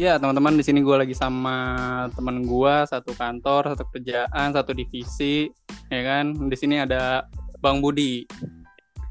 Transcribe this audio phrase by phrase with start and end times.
[0.00, 5.52] Ya teman-teman di sini gue lagi sama teman gue satu kantor, satu kerjaan, satu divisi,
[5.92, 6.32] ya kan.
[6.48, 7.28] Di sini ada
[7.60, 8.24] Bang Budi.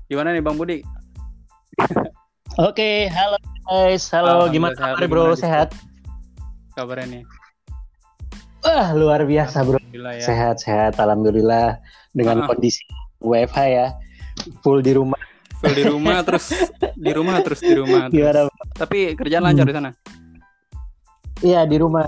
[0.09, 0.81] Gimana nih Bang Budi?
[2.57, 3.37] Oke, halo
[3.69, 4.49] guys, halo.
[4.49, 5.29] Gimana kabar bro?
[5.29, 5.69] gimana Sehat?
[6.73, 7.23] Kabarnya nih?
[8.65, 9.77] Wah, luar biasa bro.
[9.93, 10.25] Ya.
[10.25, 10.97] Sehat, sehat.
[10.97, 11.77] Alhamdulillah
[12.17, 12.47] dengan Ah.
[12.49, 12.81] kondisi
[13.21, 13.87] WFH ya,
[14.65, 15.21] full di rumah.
[15.61, 16.49] Full di rumah terus
[16.97, 18.07] di rumah terus di rumah.
[18.09, 18.17] terus.
[18.17, 18.49] Gimana?
[18.73, 19.69] Tapi kerjaan lancar Hmm.
[19.69, 19.91] di sana.
[21.39, 22.05] Iya di rumah.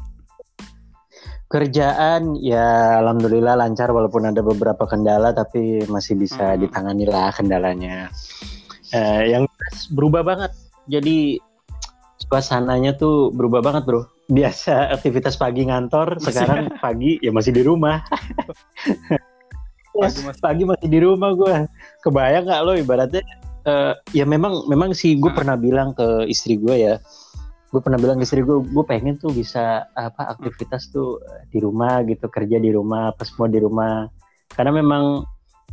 [1.48, 6.64] Kerjaan ya alhamdulillah lancar walaupun ada beberapa kendala tapi masih bisa Hmm.
[6.64, 8.08] ditangani lah kendalanya.
[8.92, 9.44] Eh, yang
[9.92, 10.52] berubah banget.
[10.88, 11.40] Jadi
[12.24, 14.08] suasananya tuh berubah banget bro.
[14.32, 18.00] Biasa aktivitas pagi ngantor, Masih- sekarang pagi ya masih di rumah.
[19.92, 21.56] Pagi masih- pagi masih di rumah gue.
[22.00, 23.24] Kebayang nggak lo ibaratnya?
[23.62, 25.38] eh, ya memang memang sih gue Hmm.
[25.38, 26.96] pernah bilang ke istri gue ya.
[27.72, 31.64] Gue pernah bilang ke istri gue, gue pengen tuh bisa apa aktivitas tuh eh, di
[31.64, 34.12] rumah gitu, kerja di rumah, apa semua di rumah.
[34.52, 35.24] Karena memang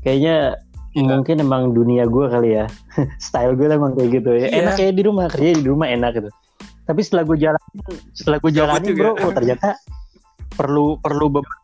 [0.01, 0.55] kayaknya
[0.97, 1.21] Iya.
[1.21, 2.67] mungkin emang dunia gue kali ya.
[3.23, 4.49] Style gue emang kayak gitu ya.
[4.49, 4.59] Iya.
[4.65, 6.31] Enak kayak di rumah, kerja di rumah enak gitu.
[6.89, 7.79] Tapi setelah gue jalanin,
[8.17, 9.01] setelah gue jalanin juga.
[9.13, 9.77] bro, oh, ternyata
[10.57, 11.58] perlu perlu beberapa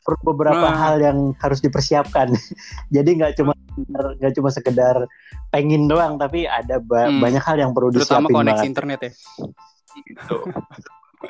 [0.00, 0.76] perlu beberapa Nah.
[0.76, 2.28] hal yang harus dipersiapkan.
[2.94, 3.52] Jadi nggak cuma
[4.20, 5.06] nggak cuma sekedar
[5.48, 7.20] pengen doang, tapi ada ba- Hmm.
[7.20, 8.70] banyak hal yang perlu Terutama disiapin koneksi banget.
[8.70, 9.12] internet ya.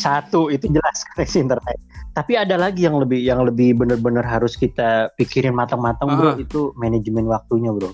[0.00, 1.76] Satu itu jelas koneksi internet.
[2.10, 6.36] Tapi ada lagi yang lebih yang lebih benar-benar harus kita pikirin matang-matang bro, Ah.
[6.36, 7.92] itu manajemen waktunya bro.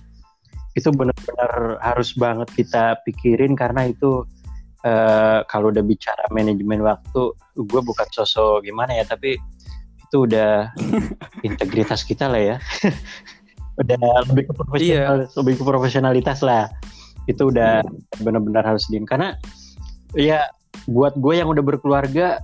[0.72, 4.22] Itu benar-benar harus banget kita pikirin karena itu
[4.86, 9.34] eh, kalau udah bicara manajemen waktu, gue bukan sosok gimana ya, tapi
[10.06, 10.70] itu udah
[11.48, 12.56] integritas kita lah ya.
[13.82, 13.98] udah
[14.32, 16.70] lebih ke profesional, lebih ke profesionalitas lah.
[17.26, 17.82] Itu udah
[18.22, 19.34] benar-benar harus diin karena
[20.14, 20.46] ya
[20.86, 22.38] buat gue yang udah berkeluarga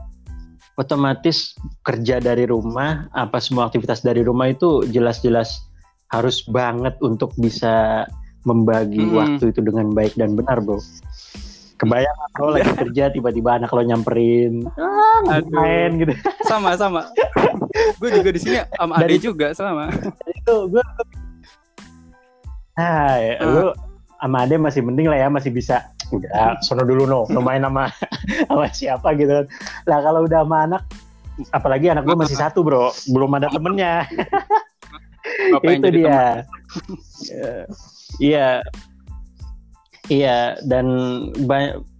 [0.74, 1.54] otomatis
[1.86, 5.68] kerja dari rumah apa semua aktivitas dari rumah itu jelas-jelas
[6.10, 8.04] harus banget untuk bisa
[8.42, 9.16] membagi Hmm.
[9.16, 10.80] waktu itu dengan baik dan benar bro
[11.82, 16.14] kebayang lo lagi kerja tiba-tiba anak lo nyamperin ah main gitu.
[16.46, 17.10] Sama sama.
[17.98, 19.90] gue juga di sini sama Ade Dari- juga sama.
[20.30, 20.82] itu gue
[22.72, 23.46] nah ya, Ah.
[23.50, 23.66] lu
[24.16, 25.90] sama Ade masih mending lah ya masih bisa.
[26.12, 27.26] Udah sono dulu no.
[27.26, 27.90] No main sama
[28.48, 29.42] sama siapa gitu
[29.84, 30.82] lah kalau udah sama anak
[31.50, 32.94] apalagi anak gue masih satu bro.
[33.10, 34.06] Belum ada temennya.
[35.58, 36.46] Itu dia.
[37.32, 37.64] Eh,
[40.12, 40.86] iya iya dan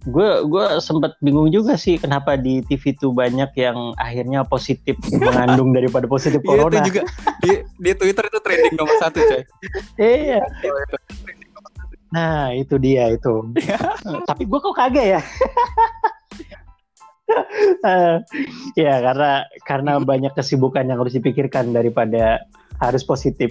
[0.05, 4.93] gue gue sempat bingung juga sih kenapa di TV tuh banyak yang akhirnya positif
[5.25, 7.01] mengandung daripada positif Iya itu corona juga
[7.41, 7.51] di,
[7.81, 9.41] di Twitter itu trending nomor satu coy.
[9.97, 10.41] iya
[12.13, 13.33] Nah, itu dia itu.
[14.29, 15.21] Tapi gue kok kagak ya?
[17.83, 18.17] Eh,
[18.77, 22.45] ya karena karena banyak kesibukan yang harus dipikirkan daripada
[22.77, 23.49] harus positif.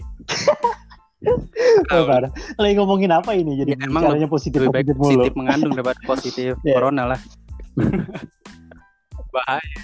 [1.89, 2.31] Oh, parah.
[2.57, 3.55] Lagi ngomongin apa ini?
[3.55, 5.11] Jadi Ya, emang caranya positif Lebih baik positif mulu.
[5.23, 6.75] positif mengandung daripada positif Iya.
[6.75, 7.21] corona lah.
[9.33, 9.81] Bahaya.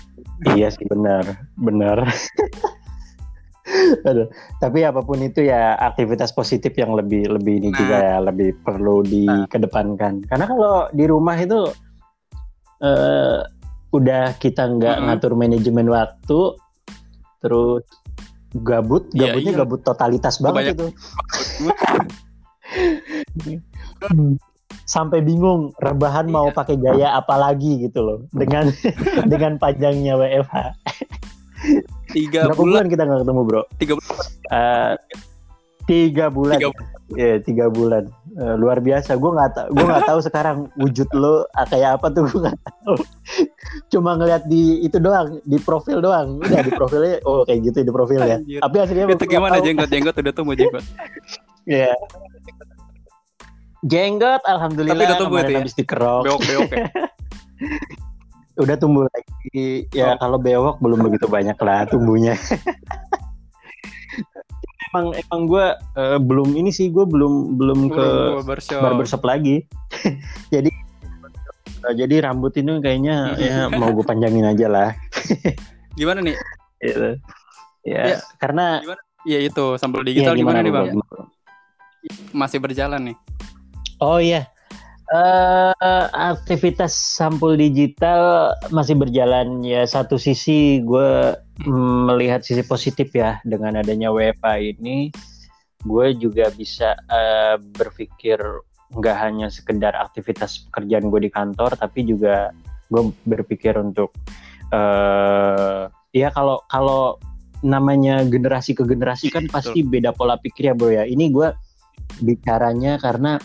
[0.51, 1.25] Iya sih benar,
[1.57, 2.05] benar.
[4.05, 4.29] Aduh.
[4.59, 7.77] Tapi apa pun itu ya aktivitas positif yang lebih lebih ini Nah.
[7.77, 10.25] juga ya lebih perlu dikedepankan.
[10.25, 11.69] Karena kalau di rumah itu
[12.81, 13.41] eh
[13.89, 15.07] udah kita nggak Mm-mm.
[15.11, 16.41] ngatur manajemen waktu,
[17.41, 17.83] terus
[18.55, 19.59] gabut, Iya, gabutnya iya.
[19.61, 20.87] gabut totalitas banget itu.
[24.89, 26.57] Sampai bingung rebahan mau Iya.
[26.57, 28.73] pakai gaya apa lagi gitu loh dengan
[29.33, 30.57] dengan panjangnya WFH.
[32.09, 33.63] Tiga Berapa bulan, bulan kita nggak ketemu bro?
[33.77, 34.25] tiga bulan.
[34.49, 34.93] Eh,
[35.85, 36.57] tiga bulan.
[36.57, 36.69] Tiga
[37.09, 38.05] Iya tiga bulan.
[38.39, 39.19] Eh, luar biasa.
[39.19, 39.69] Gue nggak tahu.
[39.75, 42.95] Gue nggak tahu sekarang wujud lo ah, kayak apa tuh gue nggak tahu.
[43.93, 46.39] Cuma ngeliat di itu doang, di profil doang.
[46.39, 48.39] Udah di profilnya, oh kayak gitu di profilnya.
[48.39, 48.63] Anjir.
[48.63, 50.87] Tapi aslinya Itu gimana jenggot jenggot udah tumbuh jenggot.
[51.67, 51.91] Iya.
[53.83, 55.59] Jenggot, alhamdulillah Tapi udah tumbuh ya?
[55.59, 56.23] habis dikerok.
[56.23, 56.87] Beok beok ya.
[58.59, 59.87] Udah tumbuh lagi.
[59.95, 60.19] Ya Oh.
[60.19, 62.35] kalau bewok belum begitu banyak lah tumbuhnya.
[64.91, 65.67] emang emang gue
[66.25, 68.07] belum ini sih gue belum belum ke
[68.43, 68.81] barbershop.
[68.83, 69.65] barbershop lagi.
[70.55, 70.71] jadi
[71.89, 74.91] eh, jadi rambut ini kayaknya ya mau gue panjangin aja lah.
[75.99, 76.37] Gimana nih?
[76.81, 77.21] Gitu.
[77.87, 78.19] Ya, Ya.
[78.41, 78.83] karena
[79.27, 80.79] Iya itu sampel ya, digital gimana, nih Bro?
[80.89, 80.89] bang?
[82.33, 83.17] Masih berjalan nih.
[83.99, 84.47] Oh iya.
[85.09, 85.73] Eh
[86.13, 89.65] aktivitas sampul digital masih berjalan.
[89.65, 91.33] Ya satu sisi gue
[91.65, 95.09] mm, melihat sisi positif ya dengan adanya WFA ini
[95.87, 98.43] gue juga bisa eh, berpikir
[98.89, 102.51] nggak hanya sekedar aktivitas pekerjaan gue di kantor tapi juga
[102.89, 104.17] gue berpikir untuk
[104.73, 107.21] uh, ya kalau kalau
[107.61, 111.05] namanya generasi ke generasi kan pasti beda pola pikir ya bro ya.
[111.05, 111.49] Ini gue
[112.23, 113.37] bicaranya karena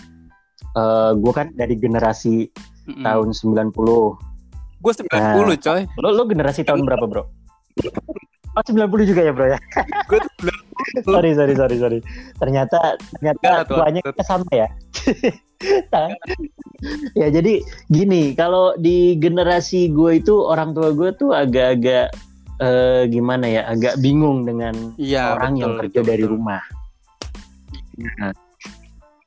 [0.78, 2.50] uh, gue kan dari generasi
[2.90, 3.04] mm -hmm.
[3.04, 3.74] tahun 90
[4.84, 7.24] gue 90 nah, coy lo, lo generasi tahun berapa bro
[8.54, 9.58] Oh 90 juga ya bro ya.
[10.10, 10.22] Gue
[11.02, 12.00] sorry sorry sorry sorry.
[12.38, 14.70] Ternyata ternyata tuanya kita sama ya.
[17.20, 22.14] ya jadi gini kalau di generasi gue itu orang tua gue tuh agak-agak
[22.62, 26.34] uh, gimana ya agak bingung dengan ya, orang betul, yang kerja betul, dari betul.
[26.38, 26.62] rumah.
[28.22, 28.34] Nah,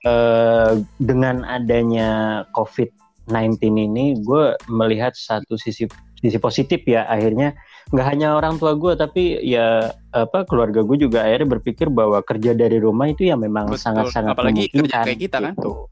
[0.06, 7.53] uh, dengan adanya COVID-19 ini, gue melihat satu sisi sisi positif ya akhirnya
[7.93, 12.56] nggak hanya orang tua gue tapi ya apa keluarga gue juga akhirnya berpikir bahwa kerja
[12.56, 15.87] dari rumah itu ya memang sangat-sangat apalagi kerja kayak kita kan gitu.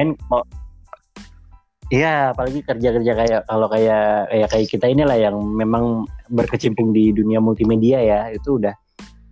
[0.00, 0.48] and kalau
[1.88, 7.40] Iya, apalagi kerja-kerja kayak kalau kayak kayak kayak kita inilah yang memang berkecimpung di dunia
[7.40, 8.76] multimedia ya, itu udah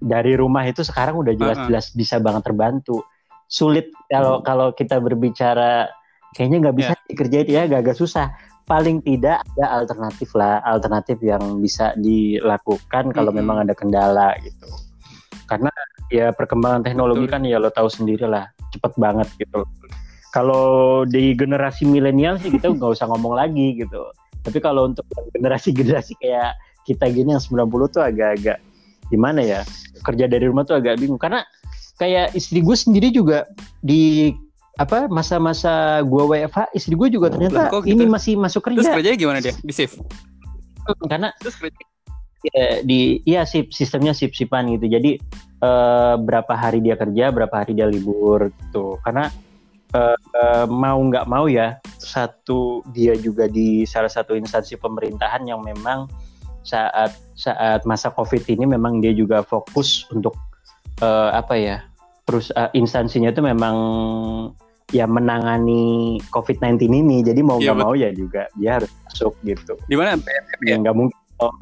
[0.01, 3.05] dari rumah itu sekarang udah jelas-jelas bisa banget terbantu.
[3.47, 3.91] Sulit.
[4.11, 5.91] Kalau kalau kita berbicara
[6.35, 7.07] kayaknya nggak bisa yeah.
[7.11, 7.47] dikerjain.
[7.49, 8.35] Ya, agak-agak susah.
[8.67, 13.39] Paling tidak ada alternatif lah alternatif yang bisa dilakukan kalau mm -hmm.
[13.39, 14.67] memang ada kendala gitu.
[15.47, 15.71] Karena
[16.11, 17.35] ya perkembangan teknologi Betul.
[17.35, 19.63] kan ya lo tahu sendiri lah cepet banget gitu.
[20.35, 24.11] Kalau di generasi milenial sih kita nggak usah ngomong lagi gitu.
[24.43, 26.55] Tapi kalau untuk generasi-generasi kayak
[26.87, 28.63] kita gini yang 90 tuh agak-agak
[29.11, 29.61] gimana ya
[30.03, 31.19] kerja dari rumah tuh agak bingung.
[31.19, 31.43] Karena
[31.97, 33.49] kayak istri gue sendiri juga
[33.81, 34.33] di
[34.77, 37.89] apa masa-masa gua WFH istri gue juga ternyata gitu?
[37.89, 38.85] ini masih masuk kerja.
[38.85, 39.57] Terus kerjanya gimana dia?
[39.57, 40.05] Di shift?
[41.09, 41.81] Karena Terus kerja.
[42.55, 44.87] Ya, di iya sip sistemnya sip sipan gitu.
[44.87, 45.19] Jadi
[45.65, 49.01] uh, berapa hari dia kerja, berapa hari dia libur gitu.
[49.03, 49.33] Karena
[49.97, 55.65] uh, uh, mau nggak mau ya satu dia juga di salah satu instansi pemerintahan yang
[55.65, 56.07] memang
[56.63, 60.35] saat saat masa covid ini memang dia juga fokus untuk
[61.03, 61.79] uh, apa ya
[62.27, 63.77] terus uh, instansinya itu memang
[64.95, 67.19] ya menangani COVID-19 ini.
[67.23, 69.75] Jadi mau iya, nggak ya, mau ya juga dia harus masuk gitu.
[69.91, 70.61] Di mana BNPB?
[70.67, 71.19] Ya nggak mungkin.
[71.43, 71.55] Oh,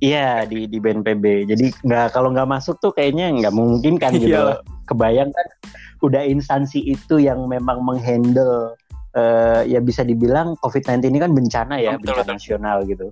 [0.00, 1.48] iya di di BNPB.
[1.48, 4.32] Jadi nggak kalau nggak masuk tuh kayaknya nggak mungkin kan gitu.
[4.32, 4.60] Iya.
[4.86, 5.46] Kebayang kan
[6.04, 8.76] udah instansi itu yang memang menghandle
[9.16, 12.34] uh, ya bisa dibilang COVID-19 ini kan bencana ya, betul, bencana betul.
[12.36, 13.06] nasional gitu.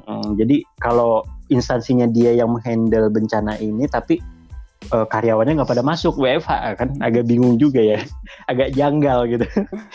[0.00, 4.22] Hmm, jadi kalau instansinya dia yang menghandle bencana ini tapi
[4.88, 6.88] uh, karyawannya nggak pada masuk WFH kan?
[7.04, 8.00] Agak bingung juga ya.
[8.50, 9.46] Agak janggal gitu.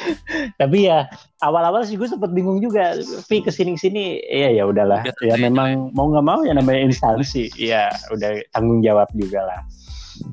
[0.61, 1.09] Tapi ya
[1.41, 2.93] awal-awal sih gue sempet bingung juga.
[3.25, 5.01] Vi ke sini sini ya ya udahlah.
[5.03, 7.49] Ya, ya memang mau nggak mau ya namanya instansi.
[7.57, 9.59] Ya udah tanggung jawab juga lah.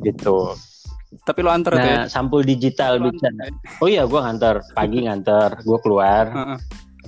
[0.04, 0.52] Gitu.
[1.28, 2.00] Tapi lo antar nah, ya?
[2.08, 3.28] sampul digital bisa.
[3.84, 6.24] oh iya gue ngantar pagi ngantar gue keluar.
[6.32, 6.60] Uh -uh.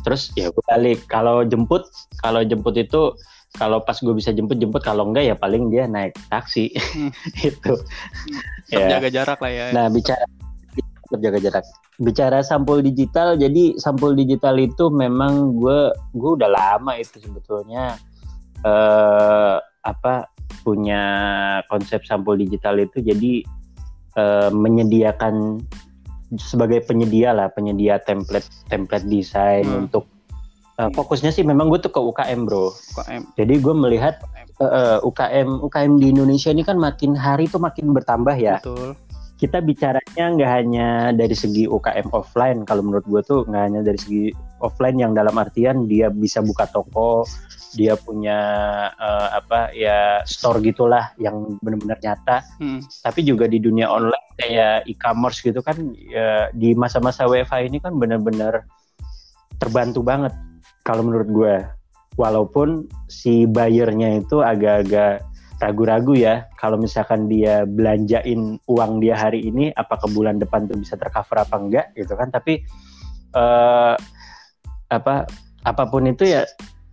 [0.04, 1.08] terus ya gue balik.
[1.08, 1.88] Kalau jemput
[2.20, 3.16] kalau jemput itu
[3.54, 7.10] kalau pas gue bisa jemput jemput kalau enggak ya paling dia naik taksi hmm.
[7.48, 7.72] itu
[8.74, 8.98] ya.
[8.98, 10.26] jaga jarak lah ya nah bicara
[11.14, 11.64] jaga jarak
[12.02, 17.94] bicara sampul digital jadi sampul digital itu memang gue gue udah lama itu sebetulnya
[18.66, 20.14] eh, apa
[20.66, 21.04] punya
[21.70, 23.46] konsep sampul digital itu jadi
[24.18, 25.62] eh, menyediakan
[26.34, 29.86] sebagai penyedia lah penyedia template template desain hmm.
[29.86, 30.10] untuk
[30.74, 32.74] Uh, fokusnya sih memang gue tuh ke UKM bro.
[32.98, 33.22] UKM.
[33.38, 34.18] Jadi gue melihat
[34.58, 38.58] uh, UKM UKM di Indonesia ini kan makin hari tuh makin bertambah ya.
[38.58, 38.98] Betul.
[39.38, 42.66] Kita bicaranya nggak hanya dari segi UKM offline.
[42.66, 44.24] Kalau menurut gue tuh nggak hanya dari segi
[44.58, 47.22] offline yang dalam artian dia bisa buka toko,
[47.78, 48.38] dia punya
[48.98, 52.42] uh, apa ya store gitulah yang benar-benar nyata.
[52.58, 52.82] Hmm.
[52.82, 57.94] Tapi juga di dunia online kayak e-commerce gitu kan ya, di masa-masa WFH ini kan
[57.94, 58.66] benar-benar
[59.62, 60.34] terbantu banget
[60.84, 61.56] kalau menurut gue
[62.14, 65.24] walaupun si buyernya itu agak-agak
[65.58, 70.94] ragu-ragu ya kalau misalkan dia belanjain uang dia hari ini apakah bulan depan tuh bisa
[71.00, 72.28] tercover apa enggak gitu kan.
[72.28, 72.62] Tapi
[73.34, 73.96] uh,
[74.92, 75.24] apa
[75.64, 76.44] apa pun itu ya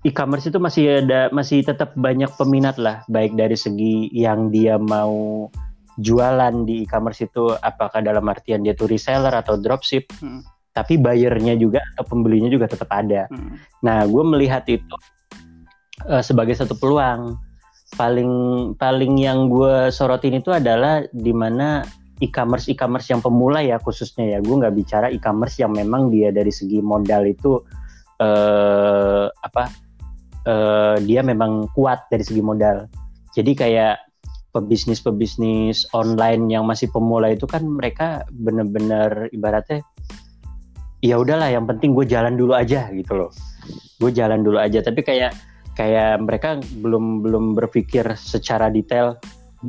[0.07, 3.03] e-commerce itu masih ada masih tetap banyak peminat lah.
[3.11, 5.51] Baik dari segi yang dia mau
[5.99, 10.07] jualan di e-commerce itu apakah dalam artian dia tuh reseller atau dropship.
[10.23, 13.27] Hmm tapi bayarnya juga atau pembelinya juga tetap ada.
[13.27, 13.59] Hmm.
[13.83, 14.95] Nah, gue melihat itu
[16.07, 17.35] uh, sebagai satu peluang.
[17.99, 18.31] Paling
[18.79, 21.83] paling yang gue sorotin itu adalah di mana
[22.23, 24.39] e-commerce e-commerce yang pemula ya khususnya ya.
[24.39, 27.59] Gue nggak bicara e-commerce yang memang dia dari segi modal itu
[28.23, 29.67] uh, apa?
[30.41, 32.87] Uh, dia memang kuat dari segi modal.
[33.35, 33.99] Jadi kayak
[34.55, 39.79] pebisnis-pebisnis online yang masih pemula itu kan mereka bener-bener ibaratnya
[41.01, 43.31] ya udahlah yang penting gue jalan dulu aja gitu loh.
[43.97, 44.79] Gue jalan dulu aja.
[44.85, 45.33] Tapi kayak
[45.73, 49.17] kayak mereka belum belum berpikir secara detail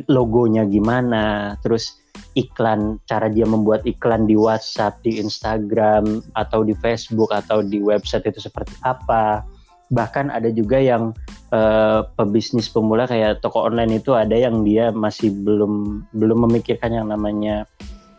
[0.09, 2.01] logonya gimana terus
[2.33, 8.29] iklan cara dia membuat iklan di WhatsApp di Instagram atau di Facebook atau di website
[8.29, 9.45] itu seperti apa.
[9.93, 11.13] Bahkan ada juga yang
[11.53, 17.13] uh, pebisnis pemula kayak toko online itu ada yang dia masih belum belum memikirkan yang
[17.13, 17.69] namanya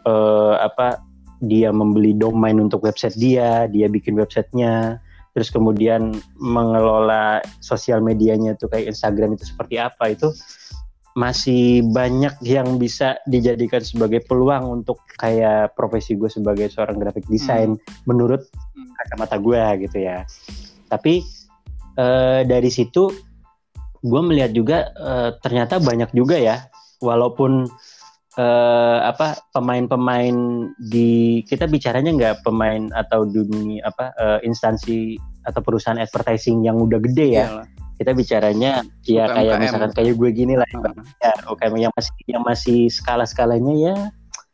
[0.06, 1.02] uh, apa
[1.44, 4.98] dia membeli domain untuk website dia dia bikin websitenya
[5.34, 10.30] terus kemudian mengelola sosial medianya itu kayak Instagram itu seperti apa itu
[11.14, 17.78] masih banyak yang bisa dijadikan sebagai peluang untuk kayak profesi gue sebagai seorang graphic design
[17.78, 18.10] hmm.
[18.10, 18.42] menurut
[18.74, 18.94] hmm.
[18.98, 20.26] kacamata gue gitu ya
[20.90, 21.22] tapi
[21.98, 23.14] uh, dari situ
[24.04, 26.66] gue melihat juga uh, ternyata banyak juga ya
[26.98, 27.70] walaupun
[28.38, 30.36] uh, apa pemain-pemain
[30.78, 36.98] di kita bicaranya nggak pemain atau dunia apa uh, instansi atau perusahaan advertising yang udah
[37.04, 37.68] gede ya Iyalah.
[38.00, 38.72] kita bicaranya
[39.06, 40.96] ya kayak misalkan kayak gue gini lah uh.
[41.22, 43.96] ya UKM yang masih yang masih skala skalanya ya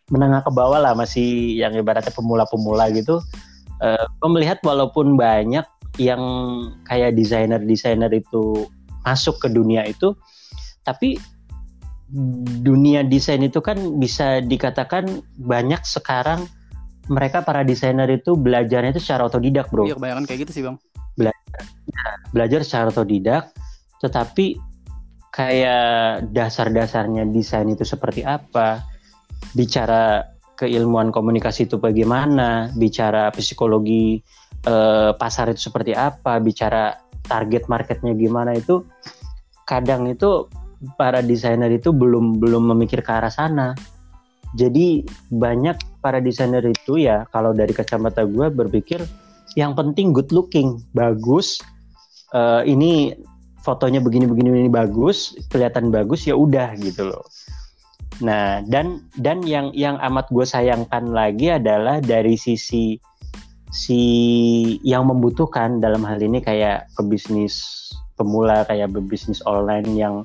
[0.09, 3.21] menengah ke bawah lah masih yang ibaratnya pemula-pemula gitu
[3.79, 5.63] uh, gue melihat walaupun banyak
[5.97, 6.21] yang
[6.85, 8.65] kayak desainer-desainer itu
[9.05, 10.13] masuk ke dunia itu
[10.83, 11.21] tapi
[12.65, 16.49] dunia desain itu kan bisa dikatakan banyak sekarang
[17.09, 19.85] mereka para desainer itu belajarnya itu secara otodidak bro.
[19.85, 20.77] Iya kebanyakan kayak gitu sih bang.
[21.17, 21.61] Belajar
[22.33, 23.43] belajar secara otodidak
[23.99, 24.57] tetapi
[25.29, 28.81] kayak dasar-dasarnya desain itu seperti apa
[29.53, 30.25] bicara
[30.59, 34.19] keilmuan komunikasi itu bagaimana bicara psikologi
[34.67, 38.83] uh, pasar itu seperti apa, bicara target marketnya gimana itu
[39.63, 40.51] kadang itu
[40.95, 43.75] para desainer itu belum belum memikir ke arah sana.
[44.57, 49.03] Jadi banyak para desainer itu ya kalau dari kacamata gue berpikir
[49.53, 51.61] yang penting good looking, bagus.
[52.29, 53.17] Uh, ini
[53.61, 57.25] fotonya begini-begini ini bagus, kelihatan bagus ya udah gitu loh.
[58.25, 62.97] Nah dan dan yang yang amat gue sayangkan lagi adalah dari sisi
[63.69, 64.01] si
[64.81, 67.85] yang membutuhkan dalam hal ini kayak pebisnis
[68.17, 70.15] pemula kayak pebisnis online yang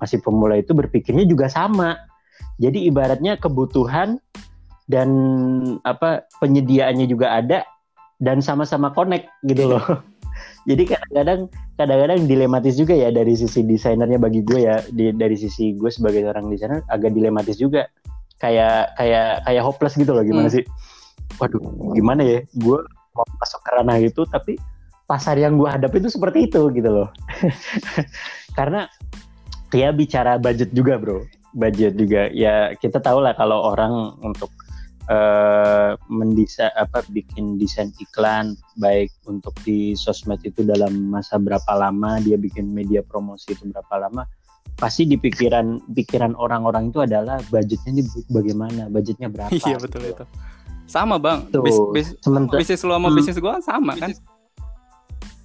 [0.00, 1.96] masih pemula itu berpikirnya juga sama.
[2.56, 4.20] Jadi ibaratnya kebutuhan
[4.88, 5.08] dan
[5.82, 7.66] apa penyediaannya juga ada
[8.22, 9.82] dan sama-sama connect gitu loh.
[10.68, 11.40] Jadi kadang-kadang
[11.78, 16.26] kadang-kadang dilematis juga ya dari sisi desainernya bagi gue ya di, dari sisi gue sebagai
[16.26, 17.86] orang desainer agak dilematis juga
[18.40, 20.56] kayak kayak kayak hopeless gitu loh gimana hmm.
[20.60, 20.64] sih
[21.40, 21.60] waduh
[21.96, 22.78] gimana ya gue
[23.16, 24.60] mau masuk ke ranah itu tapi
[25.06, 27.08] pasar yang gue hadapi itu seperti itu gitu loh
[28.58, 28.90] karena
[29.72, 34.52] ya bicara budget juga bro budget juga ya kita tahu lah kalau orang untuk
[35.08, 42.20] uh, mendisa apa bikin desain iklan baik untuk di sosmed itu dalam masa berapa lama
[42.20, 44.28] dia bikin media promosi itu berapa lama
[44.76, 50.22] pasti di pikiran pikiran orang-orang itu adalah budgetnya ini bagaimana budgetnya berapa iya betul gitu.
[50.22, 50.24] itu
[50.86, 51.42] sama bang.
[51.50, 53.16] Tuh, bis, bis, sementara, bisnis lo sama hmm.
[53.18, 54.10] bisnis gue sama kan?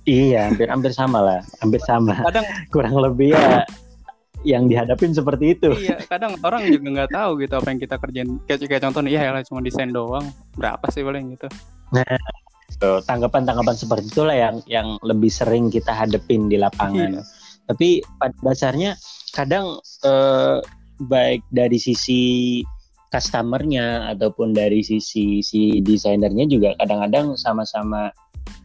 [0.06, 2.13] Iya, hampir hampir sama lah, hampir sama.
[2.25, 3.66] Kadang kurang lebih ya
[4.42, 5.70] yang dihadapin seperti itu.
[5.78, 8.30] Iya, kadang orang juga nggak tahu gitu apa yang kita kerjain.
[8.50, 10.26] Kayak, kayak contoh nih, ya cuma desain doang,
[10.58, 11.48] berapa sih paling gitu.
[11.94, 12.06] Nah,
[12.80, 17.22] tanggapan-tanggapan seperti itulah yang yang lebih sering kita hadepin di lapangan.
[17.22, 17.24] Iya.
[17.70, 18.98] Tapi pada dasarnya
[19.32, 20.58] kadang eh,
[21.02, 22.22] baik dari sisi
[23.12, 28.08] customernya ataupun dari sisi si desainernya juga kadang-kadang sama-sama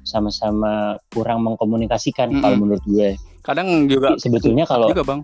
[0.06, 2.42] sama-sama kurang mengkomunikasikan mm -hmm.
[2.46, 3.10] kalau menurut gue.
[3.42, 5.20] Kadang juga sebetulnya kalau juga bang.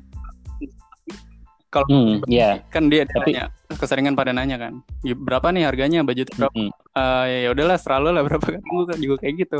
[1.72, 2.60] Kalau hmm, ya.
[2.68, 3.48] kan dia tapi, nanya,
[3.80, 6.52] keseringan pada nanya kan, berapa nih harganya, budget berapa?
[6.52, 6.72] Mm -hmm.
[6.92, 9.58] uh, ya udahlah selalu lah berapa kan gue juga kayak gitu.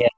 [0.00, 0.10] Ya,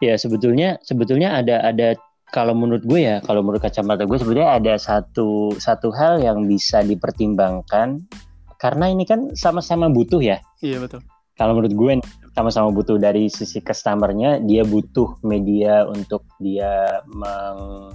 [0.00, 2.00] ya sebetulnya sebetulnya ada ada
[2.32, 6.80] kalau menurut gue ya, kalau menurut kacamata gue sebenarnya ada satu satu hal yang bisa
[6.80, 8.08] dipertimbangkan
[8.56, 10.40] karena ini kan sama-sama butuh ya.
[10.64, 11.04] Iya betul.
[11.36, 11.92] Kalau menurut gue
[12.32, 17.92] sama-sama butuh dari sisi customernya, dia butuh media untuk dia meng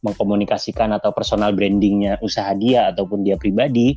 [0.00, 3.94] mengkomunikasikan atau personal brandingnya usaha dia ataupun dia pribadi.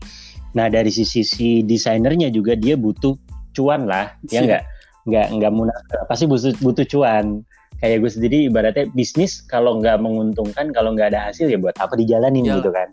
[0.54, 3.16] Nah dari sisi si desainernya juga dia butuh
[3.56, 4.64] cuan lah, ya nggak?
[5.10, 6.00] Nggak nggak munafik.
[6.10, 7.42] Pasti butuh butuh cuan.
[7.84, 12.00] Kayak gue sendiri ibaratnya bisnis kalau nggak menguntungkan kalau nggak ada hasil ya buat apa
[12.00, 12.60] dijalanin ya.
[12.60, 12.88] gitu kan?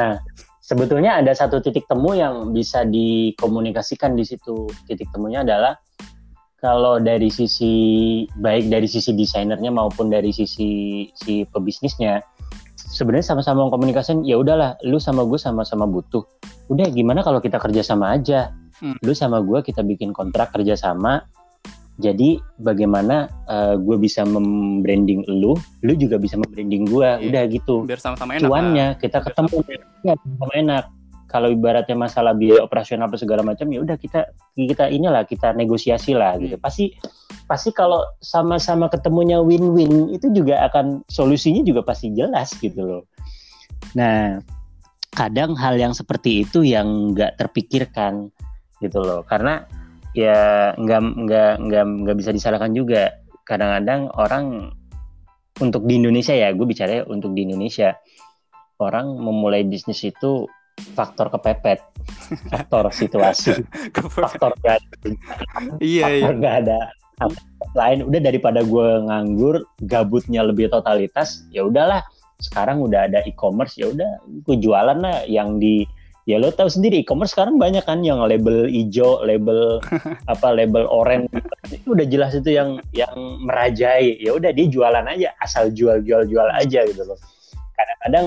[0.00, 0.16] Nah
[0.64, 4.64] sebetulnya ada satu titik temu yang bisa dikomunikasikan di situ.
[4.88, 5.76] Titik temunya adalah
[6.64, 7.74] kalau dari sisi
[8.40, 12.24] baik dari sisi desainernya maupun dari sisi si pebisnisnya
[12.80, 16.24] sebenarnya sama-sama komunikasi ya udahlah lu sama gue sama-sama butuh.
[16.72, 18.48] Udah gimana kalau kita kerja sama aja?
[18.80, 18.98] Hmm.
[19.06, 21.22] lu sama gue kita bikin kontrak kerja sama.
[21.94, 25.54] Jadi bagaimana uh, gue bisa membranding lu
[25.86, 27.28] lu juga bisa membranding gue Iya.
[27.28, 27.74] udah gitu.
[27.86, 28.50] Biar sama-sama enak lah.
[28.50, 29.56] cuannya kita Biar ketemu.
[30.02, 30.84] ya, sama enak
[31.34, 36.14] kalau ibaratnya masalah biaya operasional apa segala macam ya udah kita kita inilah kita negosiasi
[36.14, 36.54] lah gitu.
[36.54, 36.62] Hmm.
[36.62, 36.94] pasti
[37.50, 43.02] pasti kalau sama-sama ketemunya win-win itu juga akan solusinya juga pasti jelas gitu loh.
[43.98, 44.38] Nah
[45.10, 48.30] kadang hal yang seperti itu yang nggak terpikirkan
[48.78, 49.26] gitu loh.
[49.26, 49.66] Karena
[50.14, 53.10] ya nggak nggak nggak nggak bisa disalahkan juga.
[53.42, 54.70] Kadang-kadang orang
[55.58, 57.98] untuk di Indonesia ya gue bicara untuk di Indonesia
[58.78, 60.46] orang memulai bisnis itu
[60.94, 61.80] faktor kepepet.
[62.50, 63.58] Faktor situasi.
[63.94, 64.80] Faktor gak
[65.80, 66.28] iya iya.
[66.28, 66.80] faktor gak ada
[67.74, 67.98] lain.
[68.06, 72.02] Udah daripada gue nganggur gabutnya lebih totalitas ya udahlah.
[72.42, 74.10] Sekarang udah ada e-commerce ya udah.
[74.46, 75.86] Gue jualan lah yang di
[76.24, 79.76] ya lo tahu sendiri e-commerce sekarang banyak kan yang label hijau label
[80.32, 81.28] apa label orange
[81.68, 83.14] itu udah jelas itu yang yang
[83.46, 84.18] merajai.
[84.18, 87.18] Ya udah dia jualan aja asal jual jual jual aja gitu loh.
[87.74, 88.26] Kadang-kadang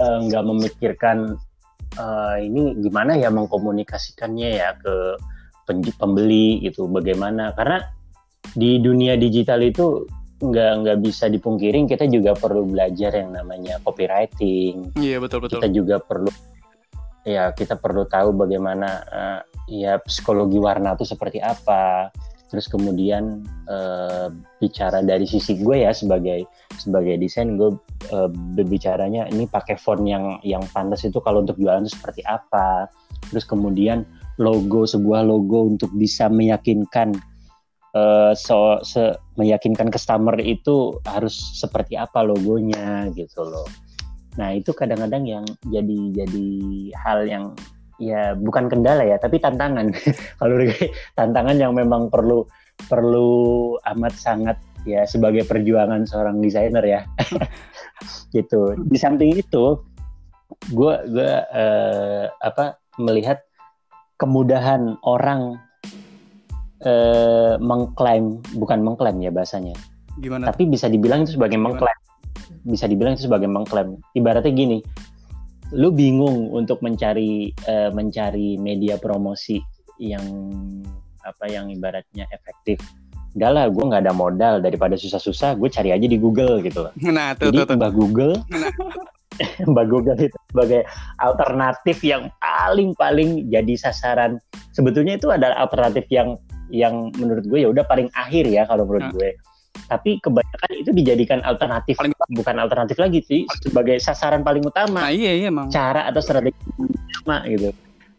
[0.00, 1.16] eh, nggak memikirkan
[1.98, 5.18] eh, ini gimana ya mengkomunikasikannya ya ke
[5.98, 7.52] pembeli gitu bagaimana?
[7.52, 7.82] Karena
[8.54, 10.06] di dunia digital itu
[10.38, 14.94] nggak nggak bisa dipungkirin kita juga perlu belajar yang namanya copywriting.
[14.94, 15.58] Iya betul betul.
[15.58, 16.30] Kita juga perlu
[17.26, 22.08] ya kita perlu tahu bagaimana eh, ya psikologi warna itu seperti apa
[22.48, 24.28] terus kemudian eh,
[24.60, 26.48] bicara dari sisi gue ya sebagai
[26.80, 27.76] sebagai desain gue
[28.08, 32.88] eh, berbicaranya ini pakai font yang yang pantas itu kalau untuk jualan itu seperti apa.
[33.28, 34.08] Terus kemudian
[34.40, 37.12] logo sebuah logo untuk bisa meyakinkan
[37.92, 43.68] eh, so, se- meyakinkan customer itu harus seperti apa logonya gitu loh.
[44.40, 46.48] Nah itu kadang-kadang yang jadi jadi
[46.96, 47.44] hal yang
[47.98, 49.92] ya bukan kendala ya tapi tantangan.
[50.40, 50.54] Kalau
[51.18, 52.46] tantangan yang memang perlu
[52.86, 54.56] perlu amat sangat
[54.86, 57.00] ya sebagai perjuangan seorang desainer ya.
[58.36, 58.78] gitu.
[58.78, 59.78] Di samping itu
[60.72, 63.44] gue gue eh, apa melihat
[64.18, 65.60] kemudahan orang
[66.82, 69.74] eh, mengklaim bukan mengklaim ya bahasanya
[70.18, 71.78] gimana tapi bisa dibilang itu sebagai Gimana?
[71.78, 72.00] mengklaim
[72.66, 74.78] bisa dibilang itu sebagai mengklaim ibaratnya gini
[75.74, 79.60] lu bingung untuk mencari eh, mencari media promosi
[80.00, 80.22] yang
[81.26, 82.80] apa yang ibaratnya efektif
[83.36, 86.92] Udah lah, gue nggak ada modal daripada susah-susah, gue cari aja di Google gitu loh.
[87.12, 88.34] nah tuh Jadi tuh tuh Mbak Google,
[89.70, 90.82] Mbak Google itu sebagai
[91.22, 94.40] alternatif yang paling paling jadi sasaran.
[94.74, 96.34] Sebetulnya itu adalah alternatif yang
[96.72, 99.16] yang menurut gue ya udah paling akhir ya kalau menurut Hmm.
[99.20, 99.30] gue.
[99.86, 105.12] Tapi kebanyakan itu dijadikan alternatif, Paling- bukan alternatif lagi sih, sebagai sasaran paling utama nah
[105.14, 107.70] iya iya emang cara atau strategi utama gitu.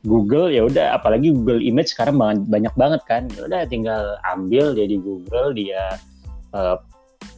[0.07, 3.27] Google ya udah apalagi Google Image sekarang banyak, banyak banget kan.
[3.35, 5.99] Ya udah tinggal ambil dia di Google dia
[6.55, 6.77] eh,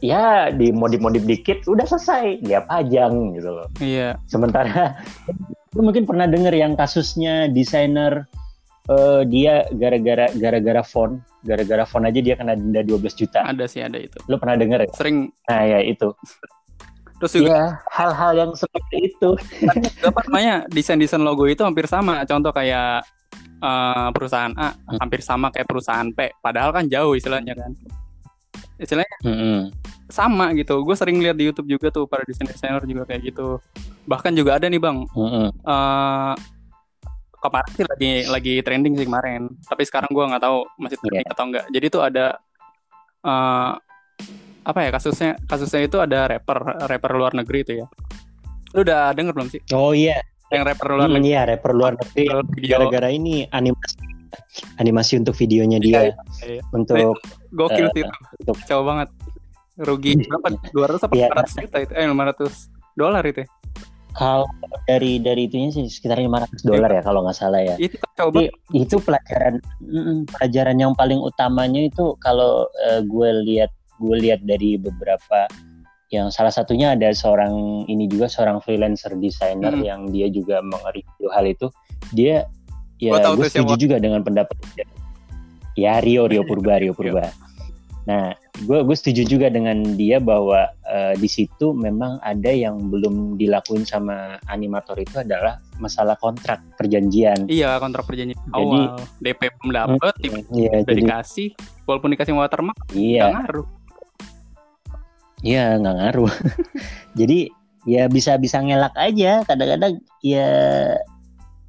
[0.02, 3.66] ya dimodif-modif dikit udah selesai dia pajang gitu loh.
[3.82, 4.94] iya Sementara
[5.74, 8.28] lu mungkin pernah dengar yang kasusnya desainer
[8.84, 13.42] eh, dia gara-gara gara-gara font, gara-gara font aja dia kena denda 12 juta.
[13.42, 14.88] ada sih ada itu Lu pernah dengar ya?
[14.92, 16.10] sering Nah, ya itu.
[17.16, 19.30] terus juga Iya, hal-hal yang seperti itu.
[20.02, 23.06] apa namanya desain desain logo itu hampir sama contoh kayak
[23.60, 24.98] eh, perusahaan A Hmm.
[24.98, 27.70] hampir sama kayak perusahaan P padahal kan jauh istilahnya kan
[28.74, 29.70] istilahnya Mm-mm.
[30.08, 33.62] sama gitu gue sering lihat di YouTube juga tuh para desain desainer juga kayak gitu
[34.02, 35.46] bahkan juga ada nih bang Mm-mm.
[35.54, 36.34] eh
[37.42, 39.42] kemarin sih lagi lagi trending sih kemarin.
[39.60, 42.26] Tapi sekarang gua nggak tahu masih trending atau enggak jadi tuh ada
[43.20, 43.72] eh
[44.62, 47.86] apa ya kasusnya kasusnya itu ada rapper rapper luar negeri itu ya.
[48.72, 49.60] Lu udah denger belum sih?
[49.72, 51.28] Oh iya, yang rapper luar Hmm, negeri.
[51.28, 52.24] iya rapper luar negeri
[52.64, 53.98] gara-gara ini animasi
[54.78, 56.00] animasi untuk videonya dia.
[56.00, 56.14] Iya,
[56.48, 56.62] iya.
[56.70, 57.18] untuk
[57.50, 58.14] gokil Eh, sih itu.
[58.40, 59.08] untuk- kacau banget.
[59.74, 61.26] Rugi berapa 200 apa Iya.
[61.28, 61.92] 400 juta itu.
[61.92, 62.52] Eh 500
[62.94, 63.48] dolar itu ya.
[64.12, 64.46] Kalau
[64.88, 67.76] dari dari itunya sih sekitar 500 dolar ya kalau nggak salah ya.
[67.80, 68.44] itu Jadi
[68.76, 69.58] itu pelajaran
[70.36, 73.70] pelajaran yang paling utamanya itu kalau eh, gue lihat
[74.02, 75.46] gue lihat dari beberapa
[76.12, 79.84] yang salah satunya ada seorang ini juga seorang freelancer designer Mm.
[79.84, 81.72] yang dia juga mengereview hal itu.
[82.12, 82.44] Dia
[83.00, 84.54] ya gue setuju juga dengan pendapat
[85.74, 86.92] ya Rio Rio Purba Rio.
[86.92, 87.32] Purba
[88.02, 88.34] nah
[88.66, 93.86] gue gue setuju juga dengan dia bahwa eh, di situ memang ada yang belum dilakuin
[93.86, 97.46] sama animator itu adalah masalah kontrak perjanjian.
[97.46, 98.98] Iya kontrak perjanjian Jadi- awal.
[99.22, 101.48] DP belum dapet Iya, udah jadi dikasih
[101.86, 103.30] walaupun dikasih watermark iya.
[103.30, 103.66] nggak ngaruh.
[105.42, 106.32] Iya nggak ngaruh.
[107.18, 107.38] Jadi
[107.82, 109.42] ya bisa bisa ngelak aja.
[109.42, 110.48] Kadang-kadang ya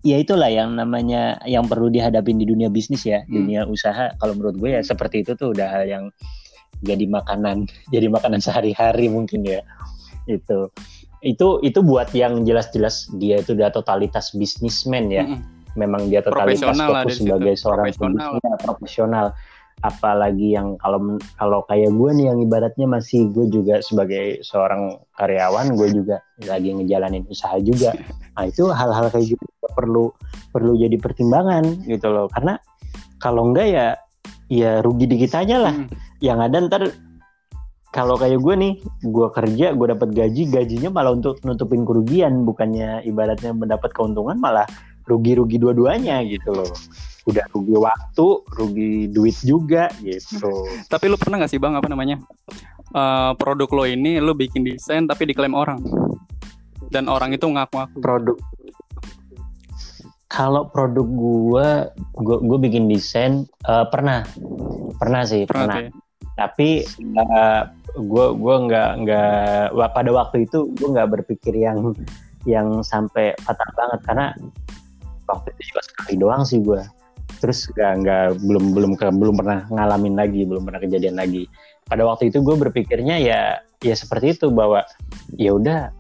[0.04, 3.32] ya itulah yang namanya yang perlu dihadapin di dunia bisnis ya hmm.
[3.32, 4.12] dunia usaha.
[4.20, 6.06] Kalau menurut gue ya seperti itu tuh udah hal yang
[6.84, 9.64] jadi makanan jadi makanan sehari-hari mungkin ya.
[10.28, 10.70] Itu
[11.24, 15.26] itu itu buat yang jelas-jelas dia itu udah totalitas bisnismen ya.
[15.26, 15.42] Hmm.
[15.74, 18.38] memang dia totalitas fokus sebagai seorang profesional.
[18.62, 19.28] profesional.
[19.82, 25.74] Apalagi yang kalau kalau kayak gue nih yang ibaratnya masih gue juga sebagai seorang karyawan
[25.74, 27.90] gue juga lagi ngejalanin usaha juga.
[28.34, 30.14] Nah itu hal-hal kayak gitu perlu
[30.54, 32.58] perlu jadi pertimbangan gitu loh karena
[33.18, 33.88] kalau enggak ya
[34.48, 35.90] ya rugi dikit aja lah hmm.
[36.22, 36.94] yang ada ntar
[37.94, 38.74] kalau kayak gue nih
[39.06, 44.66] gue kerja gue dapat gaji gajinya malah untuk nutupin kerugian bukannya ibaratnya mendapat keuntungan malah
[45.06, 46.70] rugi-rugi dua-duanya gitu loh
[47.24, 50.52] udah rugi waktu, rugi duit juga gitu.
[50.92, 52.20] tapi lu pernah gak sih bang apa namanya
[52.92, 55.80] uh, produk lo ini lu bikin desain tapi diklaim orang
[56.92, 58.38] dan orang itu ngaku-ngaku produk.
[60.34, 61.68] Kalau produk gua,
[62.18, 64.26] gua, gua bikin desain uh, pernah,
[64.98, 65.86] pernah sih pernah.
[65.86, 66.02] pernah.
[66.34, 66.82] Tapi
[67.14, 67.70] uh,
[68.02, 71.94] gua gua nggak nggak pada waktu itu gua nggak berpikir yang
[72.50, 74.26] yang sampai fatal banget karena
[75.28, 76.82] waktu itu juga sekali doang sih gue
[77.40, 81.48] terus nggak nggak belum belum ke, belum pernah ngalamin lagi belum pernah kejadian lagi
[81.88, 83.42] pada waktu itu gue berpikirnya ya
[83.84, 84.84] ya seperti itu bahwa
[85.36, 85.92] ya udah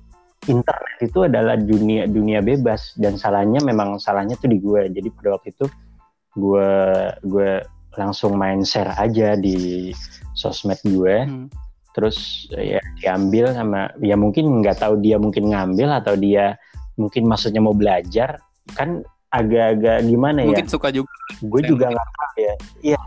[0.47, 5.39] internet itu adalah dunia dunia bebas dan salahnya memang salahnya tuh di gue jadi pada
[5.39, 5.65] waktu itu
[6.37, 6.71] gue
[7.23, 7.51] gue
[7.93, 9.91] langsung main share aja di
[10.33, 11.47] sosmed gue hmm.
[11.93, 16.57] terus ya diambil sama ya mungkin nggak tahu dia mungkin ngambil atau dia
[16.97, 18.41] mungkin maksudnya mau belajar
[18.73, 20.49] kan agak-agak gimana ya?
[20.53, 21.09] Mungkin suka juga.
[21.41, 22.55] Gue juga nggak tahu ya.
[22.93, 23.01] Iya,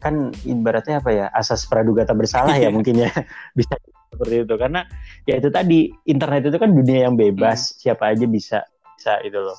[0.00, 0.14] kan
[0.48, 1.26] ibaratnya apa ya?
[1.36, 3.12] Asas praduga tak bersalah ya mungkin ya
[3.52, 3.76] bisa
[4.16, 4.80] seperti itu karena
[5.28, 7.76] ya itu tadi internet itu kan dunia yang bebas, hmm.
[7.84, 8.58] siapa aja bisa
[8.96, 9.58] bisa itu loh.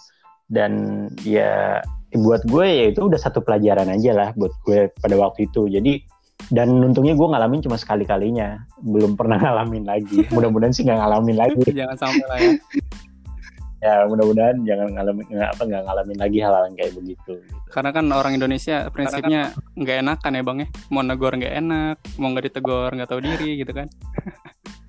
[0.50, 1.80] Dan ya
[2.17, 5.70] buat gue ya itu udah satu pelajaran aja lah buat gue pada waktu itu.
[5.70, 6.02] Jadi
[6.50, 10.26] dan untungnya gue ngalamin cuma sekali kalinya, belum pernah ngalamin lagi.
[10.34, 11.62] Mudah-mudahan sih nggak ngalamin lagi.
[11.80, 12.52] Jangan sampai lah ya
[13.78, 17.70] ya mudah-mudahan jangan ngalamin nggak apa nggak ngalamin lagi hal-hal yang kayak begitu gitu.
[17.70, 20.68] karena kan orang Indonesia prinsipnya kan nggak kan, enakan ya bang ya.
[20.90, 23.88] Mau negor nggak enak mau nggak ditegor nggak tahu diri gitu kan.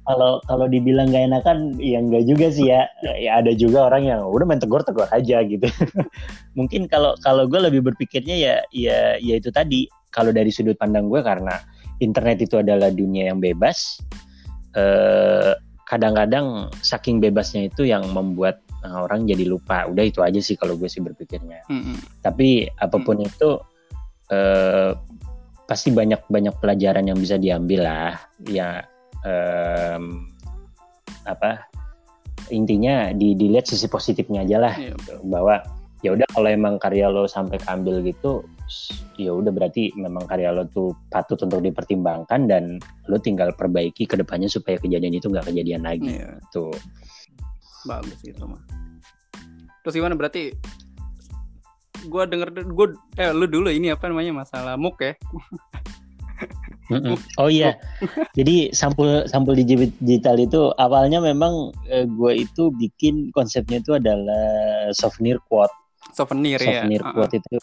[0.08, 2.88] Kalau kalau dibilang nggak enakan ya nggak juga sih ya.
[3.20, 5.68] Ya ada juga orang yang udah main tegor tegor aja gitu.
[6.56, 9.84] Mungkin kalau kalau gue lebih berpikirnya ya ya ya itu tadi.
[10.08, 11.60] Kalau dari sudut pandang gue karena
[12.00, 14.00] internet itu adalah dunia yang bebas
[14.72, 15.52] eh,
[15.84, 20.80] kadang-kadang saking bebasnya itu yang membuat nah, orang jadi lupa udah itu aja sih kalau
[20.80, 22.24] gue sih berpikirnya mm-hmm.
[22.24, 23.30] tapi apa pun mm-hmm.
[23.30, 23.50] itu
[24.32, 24.90] eh,
[25.68, 28.16] pasti banyak banyak pelajaran yang bisa diambil lah
[28.48, 28.80] ya
[29.28, 30.00] eh,
[31.28, 31.68] apa
[32.48, 34.96] intinya di dilihat sisi positifnya aja lah yeah.
[34.96, 35.20] gitu.
[35.28, 35.60] bahwa
[36.00, 38.46] ya udah kalau emang karya lo sampai keambil gitu
[39.18, 42.78] ya udah berarti memang karya lo tuh patut untuk dipertimbangkan dan
[43.10, 46.38] lo tinggal perbaiki ke depannya supaya kejadian itu nggak kejadian lagi yeah.
[46.54, 46.70] tuh
[47.86, 48.62] bagus gitu mah
[49.84, 50.54] terus gimana berarti
[51.98, 52.86] gue denger gue
[53.18, 55.14] eh lu dulu ini apa namanya masalah muk ya
[57.36, 57.76] Oh iya,
[58.38, 65.36] jadi sampul sampul digital itu awalnya memang eh, gue itu bikin konsepnya itu adalah souvenir
[65.52, 65.72] quote.
[66.16, 66.88] Souvenir, ya.
[66.88, 67.40] Souvenir quote uh -uh.
[67.44, 67.56] itu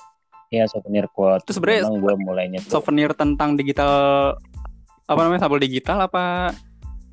[0.53, 1.41] ya souvenir quote.
[1.49, 2.77] Itu sebenarnya gue mulainya tuh.
[2.77, 3.93] souvenir tentang digital
[5.09, 6.53] apa namanya sampul digital apa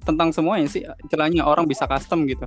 [0.03, 2.45] tentang semuanya sih celahnya orang bisa custom gitu.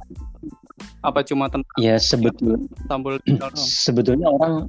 [1.01, 3.19] Apa cuma tentang ya sebetulnya tampil
[3.55, 4.67] sebetulnya orang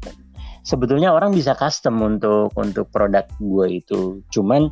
[0.62, 4.22] sebetulnya orang bisa custom untuk untuk produk gue itu.
[4.30, 4.70] Cuman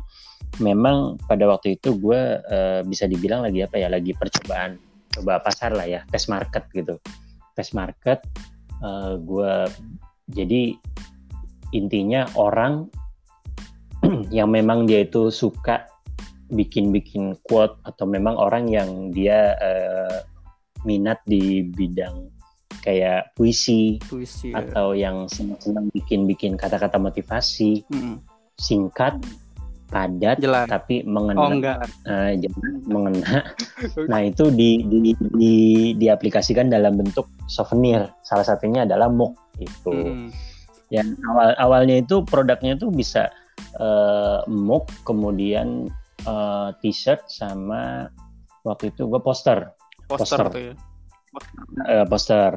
[0.59, 4.79] memang pada waktu itu gue uh, bisa dibilang lagi apa ya lagi percobaan
[5.11, 6.99] coba pasar lah ya tes market gitu.
[7.55, 8.23] Tes market
[8.83, 9.53] uh, gue
[10.31, 10.75] jadi
[11.75, 12.87] intinya orang
[14.35, 15.94] yang memang dia itu suka
[16.53, 20.21] bikin-bikin quote atau memang orang yang dia uh,
[20.85, 22.29] minat di bidang
[22.85, 24.61] kayak puisi, puisi ya.
[24.61, 25.09] atau ya.
[25.09, 28.21] yang senang bikin-bikin kata-kata motivasi hmm.
[28.61, 29.17] singkat
[29.89, 30.65] padat Jelas.
[30.69, 31.53] tapi mengena oh,
[32.05, 32.33] Uh,
[32.85, 33.45] mengena
[34.11, 35.55] nah itu di, di, di
[35.97, 40.29] diaplikasikan dalam bentuk souvenir salah satunya adalah muk itu hmm.
[40.93, 43.29] yang awal awalnya itu produknya itu bisa
[43.77, 45.89] uh, muk kemudian
[46.25, 48.09] uh, t-shirt sama
[48.65, 49.73] waktu itu gue poster.
[50.09, 50.53] Poster, poster.
[50.57, 50.73] ya.
[51.85, 52.51] Uh, poster.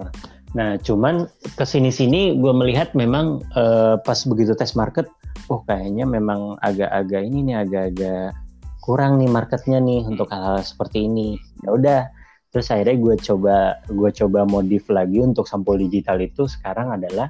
[0.57, 1.28] Nah, cuman
[1.61, 5.04] ke sini-sini gue melihat memang uh, pas begitu tes market,
[5.52, 8.33] oh kayaknya memang agak-agak ini nih agak-agak
[8.81, 10.16] kurang nih marketnya nih hmm.
[10.16, 11.37] untuk hal-hal seperti ini.
[11.61, 12.00] Ya udah,
[12.48, 13.57] terus akhirnya gue coba
[13.92, 17.28] gue coba modif lagi untuk sampul digital itu sekarang adalah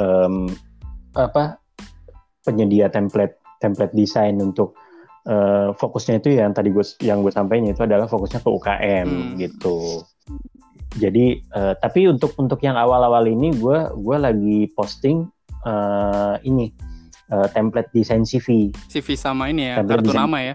[0.00, 0.48] um,
[1.12, 1.60] apa
[2.40, 4.76] penyedia template template desain untuk
[5.26, 9.34] uh, fokusnya itu yang tadi gue yang gue sampaikan itu adalah fokusnya ke UKM hmm.
[9.42, 10.06] gitu
[10.96, 15.28] jadi uh, tapi untuk untuk yang awal-awal ini gue gue lagi posting
[15.68, 16.72] uh, ini
[17.34, 20.22] uh, template desain CV CV sama ini ya template kartu desain.
[20.24, 20.54] nama ya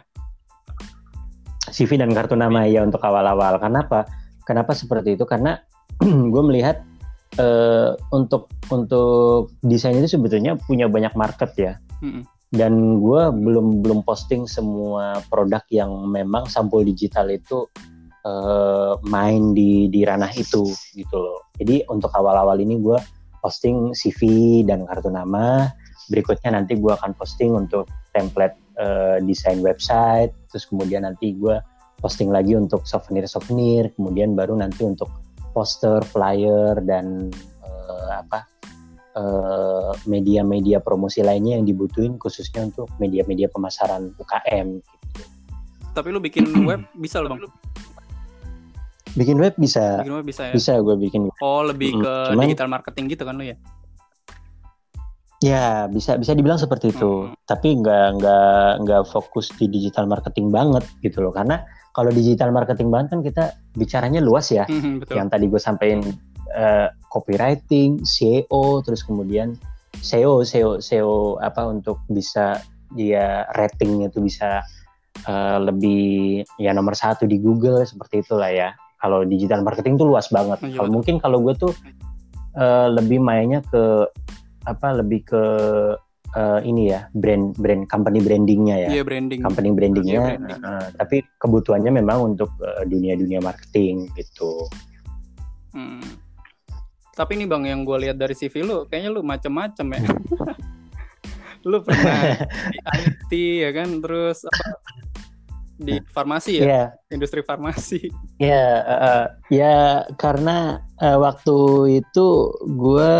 [1.71, 3.57] CV dan kartu nama ya untuk awal-awal.
[3.57, 4.05] Kenapa?
[4.43, 5.23] Kenapa seperti itu?
[5.23, 5.57] Karena
[6.33, 6.83] gue melihat
[7.39, 11.73] uh, untuk untuk desain itu sebetulnya punya banyak market ya.
[12.03, 12.23] Mm-hmm.
[12.51, 17.63] Dan gue belum belum posting semua produk yang memang sampul digital itu
[18.27, 21.47] uh, main di di ranah itu gitu loh.
[21.55, 22.99] Jadi untuk awal-awal ini gue
[23.39, 25.71] posting CV dan kartu nama.
[26.11, 31.55] Berikutnya nanti gue akan posting untuk template uh, desain website, terus kemudian nanti gue
[32.03, 35.07] posting lagi untuk souvenir-souvenir, kemudian baru nanti untuk
[35.55, 37.31] poster, flyer dan
[37.63, 38.43] uh, apa
[39.11, 44.79] media media-media promosi lainnya yang dibutuhin khususnya untuk media-media pemasaran UKM.
[44.79, 45.23] Gitu.
[45.91, 47.41] Tapi lu bikin web bisa loh bang?
[49.11, 49.99] Bikin web bisa.
[49.99, 50.53] Bikin web bisa ya.
[50.55, 51.27] Bisa gue bikin.
[51.43, 53.59] Oh lebih ke Cuman, digital marketing gitu kan lu ya?
[55.41, 57.49] Ya bisa bisa dibilang seperti itu, hmm.
[57.49, 61.65] tapi nggak nggak nggak fokus di digital marketing banget gitu loh, karena
[61.97, 63.43] kalau digital marketing banget kan kita
[63.73, 65.17] bicaranya luas ya, hmm, betul.
[65.17, 66.05] yang tadi gue sampaikan
[66.55, 69.55] uh, copywriting, SEO, terus kemudian
[69.99, 72.63] SEO SEO SEO apa untuk bisa
[72.95, 74.63] dia ratingnya tuh bisa
[75.27, 78.69] uh, lebih ya nomor satu di Google seperti itulah ya.
[79.01, 80.61] Kalau digital marketing tuh luas banget.
[80.61, 81.73] Hmm, kalau mungkin kalau gue tuh
[82.55, 84.07] uh, lebih mainnya ke
[84.69, 85.43] apa lebih ke
[86.35, 90.61] uh, ini ya brand brand company brandingnya ya yeah, branding company brandingnya yeah, branding.
[90.63, 94.69] uh, tapi kebutuhannya memang untuk uh, dunia dunia marketing gitu
[95.75, 96.30] hmm.
[97.21, 100.01] Tapi ini bang yang gue lihat dari CV lu kayaknya lu macem-macem ya
[101.69, 102.41] lu pernah
[102.73, 103.31] di IT
[103.61, 105.01] ya kan terus apa
[105.81, 106.87] di farmasi ya, yeah.
[107.09, 108.13] industri farmasi.
[108.37, 111.57] Ya, yeah, uh, ya karena uh, waktu
[112.05, 112.27] itu
[112.69, 113.13] gue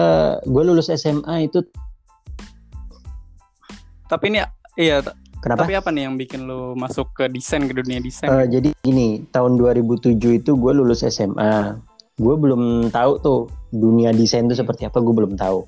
[0.46, 1.66] gue lulus SMA itu.
[4.06, 4.46] Tapi ini
[4.78, 5.02] iya.
[5.42, 5.66] Kenapa?
[5.66, 8.30] Tapi apa nih yang bikin lu masuk ke desain ke dunia desain?
[8.30, 11.82] Uh, jadi gini, tahun 2007 itu gue lulus SMA.
[12.20, 13.40] Gue belum tahu tuh
[13.72, 15.64] dunia desain itu seperti apa, gue belum tahu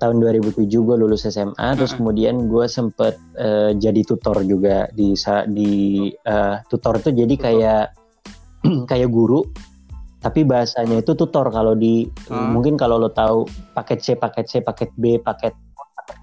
[0.00, 1.76] tahun 2007 gue lulus SMA uh -huh.
[1.76, 5.12] terus kemudian gue sempet uh, jadi tutor juga di
[5.52, 5.72] di
[6.24, 7.84] uh, tutor itu jadi kayak
[8.90, 9.44] kayak guru
[10.24, 12.48] tapi bahasanya itu tutor kalau di uh.
[12.48, 13.44] mungkin kalau lo tahu
[13.76, 15.52] paket C paket C paket B paket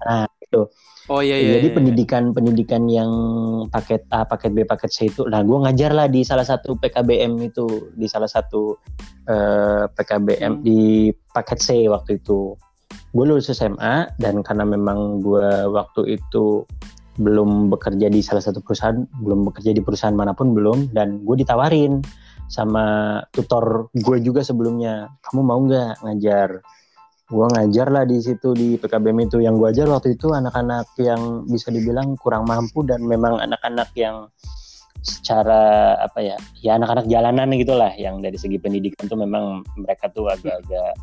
[0.02, 0.66] nah itu
[1.08, 1.56] Oh iya iya.
[1.56, 1.76] Jadi iya, iya.
[1.76, 3.10] pendidikan pendidikan yang
[3.72, 7.32] paket A, paket B, paket C itu, nah gue ngajar lah di salah satu PKBM
[7.40, 8.76] itu, di salah satu
[9.24, 10.64] uh, PKBM hmm.
[10.64, 12.52] di paket C waktu itu
[13.08, 16.68] gue lulus SMA dan karena memang gue waktu itu
[17.18, 21.36] belum bekerja di salah satu perusahaan, belum bekerja di perusahaan mana pun belum, dan gue
[21.40, 22.04] ditawarin
[22.52, 26.62] sama tutor gue juga sebelumnya, kamu mau nggak ngajar?
[27.28, 29.44] Gue ngajar lah di situ di PKBM itu.
[29.44, 34.32] Yang gue ajar waktu itu anak-anak yang bisa dibilang kurang mampu dan memang anak-anak yang
[35.04, 40.26] secara apa ya, ya anak-anak jalanan gitulah, yang dari segi pendidikan tuh memang mereka tuh
[40.26, 40.96] agak-agak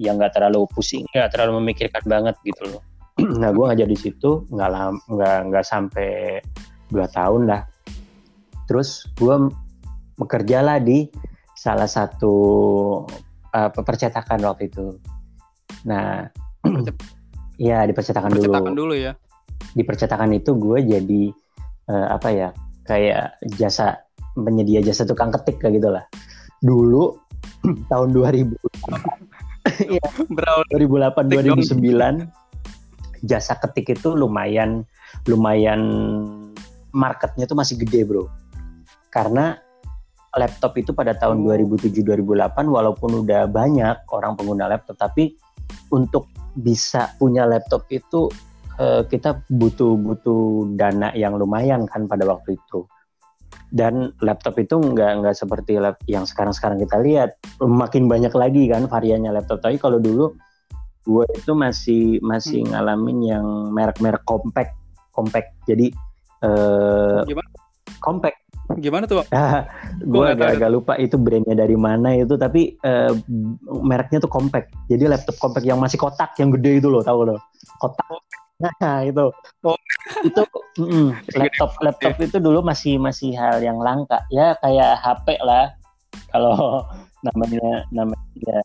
[0.00, 2.82] yang nggak terlalu pusing nggak terlalu memikirkan banget gitu loh.
[3.40, 4.70] Nah gue ngajar di situ nggak
[5.08, 6.40] nggak nggak sampai
[6.88, 7.64] dua tahun lah.
[8.68, 9.52] Terus gue
[10.16, 11.08] bekerja lah di
[11.56, 12.34] salah satu
[13.52, 14.96] uh, percetakan waktu itu
[15.82, 16.28] nah
[17.60, 18.90] ya di percetakan, percetakan dulu.
[18.90, 19.12] dulu ya.
[19.72, 21.22] Di percetakan itu gue jadi
[21.88, 22.48] uh, apa ya
[22.84, 24.02] kayak jasa
[24.34, 26.04] penyedia jasa tukang ketik kayak gitulah.
[26.62, 27.18] Dulu
[27.90, 28.52] tahun 2000
[29.62, 30.02] Iya.
[30.26, 34.82] Berawal 2008 2009 jasa ketik itu lumayan
[35.30, 35.80] lumayan
[36.90, 38.26] marketnya tuh masih gede bro.
[39.12, 39.54] Karena
[40.32, 45.36] laptop itu pada tahun 2007 2008 walaupun udah banyak orang pengguna laptop tapi
[45.92, 48.28] untuk bisa punya laptop itu
[48.80, 52.84] eh, kita butuh butuh dana yang lumayan kan pada waktu itu.
[53.72, 57.40] Dan laptop itu nggak nggak seperti lap yang sekarang sekarang kita lihat.
[57.60, 59.64] Makin banyak lagi kan variannya laptop.
[59.64, 60.36] Tapi kalau dulu
[61.02, 62.70] gue itu masih masih hmm.
[62.76, 64.76] ngalamin yang merek-merek compact
[65.12, 65.56] compact.
[65.64, 65.88] Jadi
[66.44, 67.24] uh,
[68.04, 68.41] compact
[68.78, 69.26] gimana tuh
[70.00, 73.12] gue agak-agak lupa itu brandnya dari mana itu tapi uh,
[73.82, 74.72] mereknya tuh compact.
[74.88, 77.40] Jadi laptop compact yang masih kotak yang gede itu loh tahu loh.
[77.80, 78.06] Kotak.
[78.62, 79.26] Nah itu,
[79.66, 79.78] oh.
[80.22, 80.42] itu
[80.78, 81.08] mm,
[81.40, 84.22] laptop laptop itu dulu masih masih hal yang langka.
[84.30, 85.74] Ya kayak HP lah,
[86.30, 86.86] kalau
[87.26, 88.58] namanya namanya ya,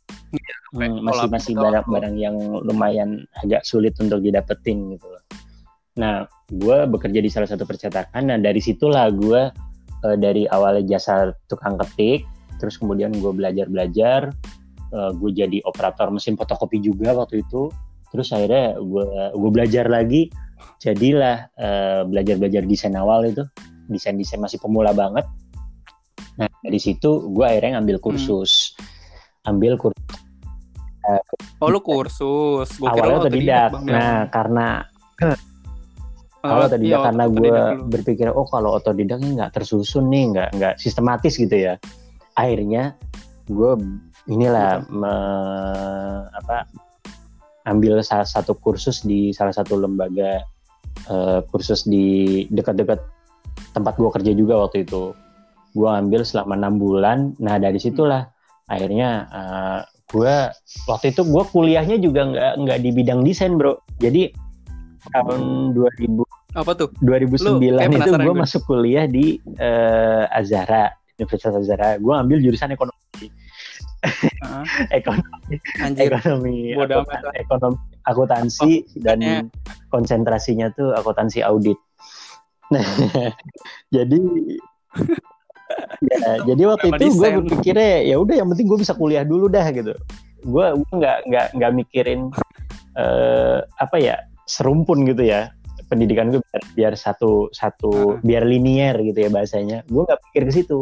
[0.73, 5.23] hmm, masih masih barang-barang yang lumayan agak sulit untuk didapetin gitu loh.
[5.97, 8.21] Nah, gue bekerja di salah satu percetakan.
[8.29, 9.49] Nah, dari situlah gue
[10.07, 12.23] uh, dari awalnya jasa tukang ketik,
[12.63, 14.31] terus kemudian gue belajar belajar,
[14.95, 17.67] uh, gue jadi operator mesin fotokopi juga waktu itu.
[18.15, 20.31] Terus akhirnya gue gue belajar lagi,
[20.79, 23.43] jadilah uh, belajar belajar desain awal itu,
[23.91, 25.27] desain desain masih pemula banget
[26.37, 28.05] Nah dari situ gue akhirnya ngambil hmm.
[28.05, 29.49] kursus, hmm.
[29.49, 30.05] ambil kursus.
[31.07, 31.21] Uh,
[31.63, 32.69] oh lu kursus?
[32.77, 33.71] Gua awalnya otodidak.
[33.83, 34.85] Nah karena
[36.47, 37.57] uh, kalau otodidak iya, karena gue
[37.91, 41.75] berpikir oh kalau otodidak ini nggak tersusun nih, nggak nggak sistematis gitu ya.
[42.39, 42.95] Akhirnya
[43.51, 43.71] gue
[44.31, 45.13] inilah me,
[46.31, 46.67] apa
[47.67, 50.43] ambil salah satu kursus di salah satu lembaga
[51.11, 52.99] uh, kursus di dekat-dekat
[53.75, 55.11] tempat gue kerja juga waktu itu
[55.75, 58.73] gue ambil selama enam bulan nah dari situlah hmm.
[58.73, 60.35] akhirnya uh, eh, gue
[60.87, 64.31] waktu itu gue kuliahnya juga nggak nggak di bidang desain bro jadi
[65.11, 66.26] tahun 2000
[66.57, 66.89] apa tuh?
[67.05, 73.29] 2009 Lu, itu gue masuk kuliah di uh, Azara Universitas Azara gue ambil jurusan ekonomi.
[74.45, 74.65] Uh,
[74.99, 75.55] ekonomi.
[75.81, 76.13] Anjir.
[76.13, 79.37] ekonomi akutan, ekonomi akuntansi oh, dan ya.
[79.89, 81.77] konsentrasinya tuh akuntansi audit.
[82.69, 82.85] Nah
[83.95, 84.19] jadi
[86.05, 89.65] ya, jadi waktu itu gue berpikirnya ya udah yang penting gue bisa kuliah dulu dah
[89.73, 89.97] gitu.
[90.45, 92.29] Gue gue nggak nggak nggak mikirin
[92.93, 94.15] uh, apa ya
[94.47, 95.51] serumpun gitu ya
[95.87, 98.23] pendidikan gue biar, biar satu satu hmm.
[98.23, 99.83] biar linier gitu ya bahasanya.
[99.87, 100.79] Gue nggak pikir ke situ.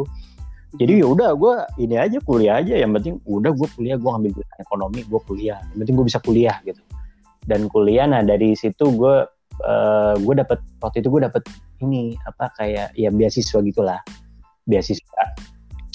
[0.76, 2.74] Jadi ya udah gue ini aja kuliah aja.
[2.76, 5.58] Yang penting udah gue kuliah gue ambil ekonomi gue kuliah.
[5.72, 6.82] Yang penting gue bisa kuliah gitu.
[7.46, 9.16] Dan kuliah nah dari situ gue
[9.62, 11.42] uh, gue dapet waktu itu gue dapet
[11.80, 14.00] ini apa kayak ya beasiswa gitulah.
[14.66, 15.22] Beasiswa.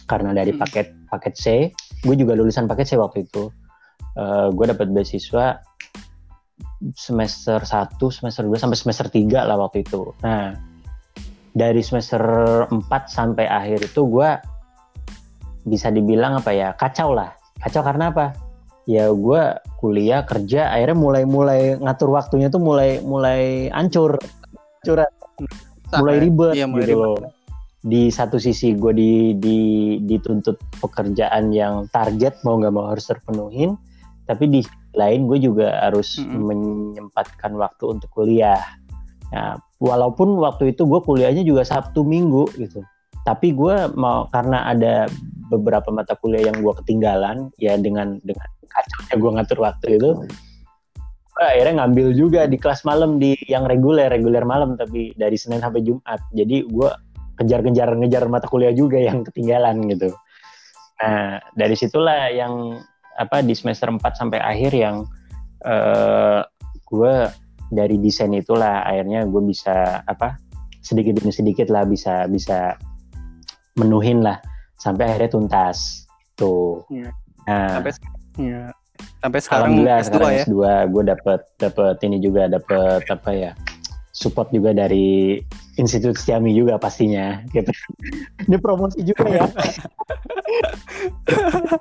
[0.08, 0.60] Karena dari hmm.
[0.60, 1.46] paket paket C
[2.02, 3.52] gue juga lulusan paket C waktu itu.
[4.12, 5.64] Uh, gue dapat beasiswa
[6.98, 10.12] semester 1 semester 2 sampai semester 3 lah waktu itu.
[10.26, 10.58] Nah
[11.52, 12.22] dari semester
[12.70, 14.30] 4 sampai akhir itu gue
[15.68, 17.34] bisa dibilang apa ya kacau lah.
[17.62, 18.34] Kacau karena apa?
[18.90, 19.42] Ya gue
[19.78, 24.18] kuliah kerja akhirnya mulai mulai ngatur waktunya tuh mulai mulai ancur
[24.82, 25.14] curhat.
[25.92, 27.06] Mulai ribet iya, mulai gitu ribet.
[27.06, 27.42] loh
[27.82, 29.60] di satu sisi gue di, di
[30.06, 33.74] dituntut pekerjaan yang target mau nggak mau harus terpenuhin
[34.26, 34.62] tapi di
[34.96, 36.42] lain gue juga harus mm -hmm.
[36.44, 38.62] menyempatkan waktu untuk kuliah
[39.32, 42.84] nah walaupun waktu itu gue kuliahnya juga sabtu minggu gitu
[43.24, 45.08] tapi gue mau karena ada
[45.48, 50.10] beberapa mata kuliah yang gue ketinggalan ya dengan dengan kacaunya gue ngatur waktu itu
[51.32, 55.64] gue akhirnya ngambil juga di kelas malam di yang reguler reguler malam tapi dari senin
[55.64, 56.90] sampai jumat jadi gue
[57.42, 60.14] kejar-kejar ngejar mata kuliah juga yang ketinggalan gitu.
[61.02, 62.78] Nah, dari situlah yang
[63.18, 65.08] apa di semester 4 sampai akhir yang
[65.66, 66.42] uh,
[66.88, 67.16] gue
[67.72, 70.36] dari desain itulah akhirnya gue bisa apa
[70.84, 72.76] sedikit demi sedikit lah bisa bisa
[73.80, 74.42] menuhin lah
[74.76, 76.84] sampai akhirnya tuntas tuh.
[76.90, 77.14] Ya.
[77.48, 77.92] Nah, sampai
[78.42, 78.62] ya.
[79.22, 80.44] sampai sekarang Alhamdulillah S2 sekarang ya?
[80.44, 80.58] S2
[80.92, 83.52] gue dapet dapet ini juga dapet apa ya
[84.12, 85.40] support juga dari
[85.80, 87.72] Institut Siami juga pastinya gitu.
[88.44, 89.48] Ini promosi juga ya.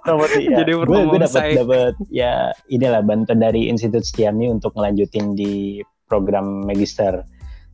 [0.07, 0.63] promosi ya.
[0.63, 6.63] Jadi gue gue dapat dapat ya inilah bantuan dari Institut Siami untuk ngelanjutin di program
[6.63, 7.27] magister.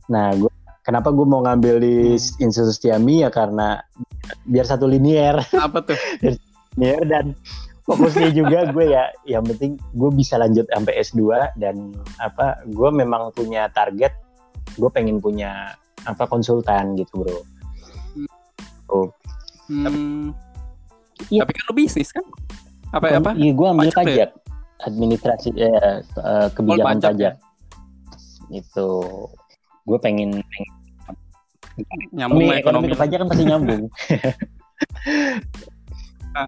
[0.09, 0.49] Nah, gue
[0.81, 2.41] kenapa gue mau ngambil di hmm.
[2.41, 3.77] Institut Siami ya karena
[4.49, 5.37] biar satu linier.
[5.53, 5.97] Apa tuh?
[6.73, 7.37] linier dan
[7.87, 11.21] fokusnya juga gue ya yang penting gue bisa lanjut sampai S2
[11.55, 14.11] dan apa gue memang punya target
[14.75, 15.71] gue pengen punya
[16.07, 17.39] apa konsultan gitu bro
[18.89, 19.07] oh
[19.67, 19.83] hmm.
[19.83, 19.99] tapi,
[21.29, 21.43] ya.
[21.43, 22.23] tapi kan lo bisnis kan
[22.95, 24.29] apa apa iya gue ambil pajak, pajak.
[24.31, 24.85] Ya?
[24.87, 27.33] administrasi eh, uh, kebijakan pajak, pajak.
[27.35, 27.41] Ya?
[28.47, 28.89] itu
[29.83, 33.83] gue pengen, pengen nyambung ekonomi, ekonomi ke pajak kan pasti nyambung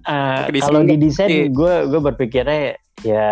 [0.07, 3.27] uh, kalau di desain gue gue berpikirnya ya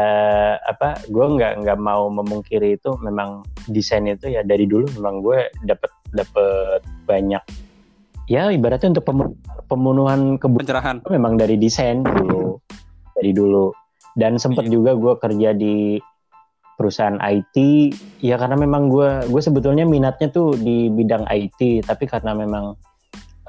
[0.64, 5.52] apa gue nggak nggak mau memungkiri itu memang desain itu ya dari dulu memang gue
[5.68, 7.44] dapat dapat banyak
[8.28, 9.08] ya ibaratnya untuk
[9.68, 12.60] pemenuhan kebutuhan memang dari desain dulu
[13.18, 13.74] dari dulu.
[14.18, 14.74] Dan sempat iya.
[14.78, 15.98] juga gue kerja di
[16.78, 17.58] perusahaan IT
[18.22, 22.78] ya karena memang gue gue sebetulnya minatnya tuh di bidang IT tapi karena memang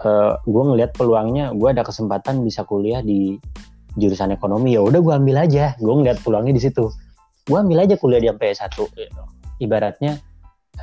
[0.00, 3.36] uh, gue ngelihat peluangnya gue ada kesempatan bisa kuliah di
[4.00, 4.76] jurusan ekonomi.
[4.76, 5.76] Ya udah gue ambil aja.
[5.76, 6.88] Gue ngeliat peluangnya di situ.
[7.48, 8.76] Gue ambil aja kuliah di sampai S1
[9.58, 10.20] ibaratnya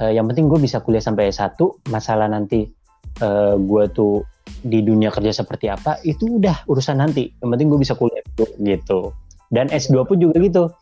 [0.01, 1.55] uh, yang penting gue bisa kuliah sampai S1
[1.91, 2.67] masalah nanti
[3.23, 4.25] uh, gue tuh
[4.65, 7.31] di dunia kerja seperti apa itu udah urusan nanti.
[7.41, 8.23] Yang penting gue bisa kuliah
[8.59, 9.13] gitu.
[9.49, 10.73] Dan S2 pun juga gitu.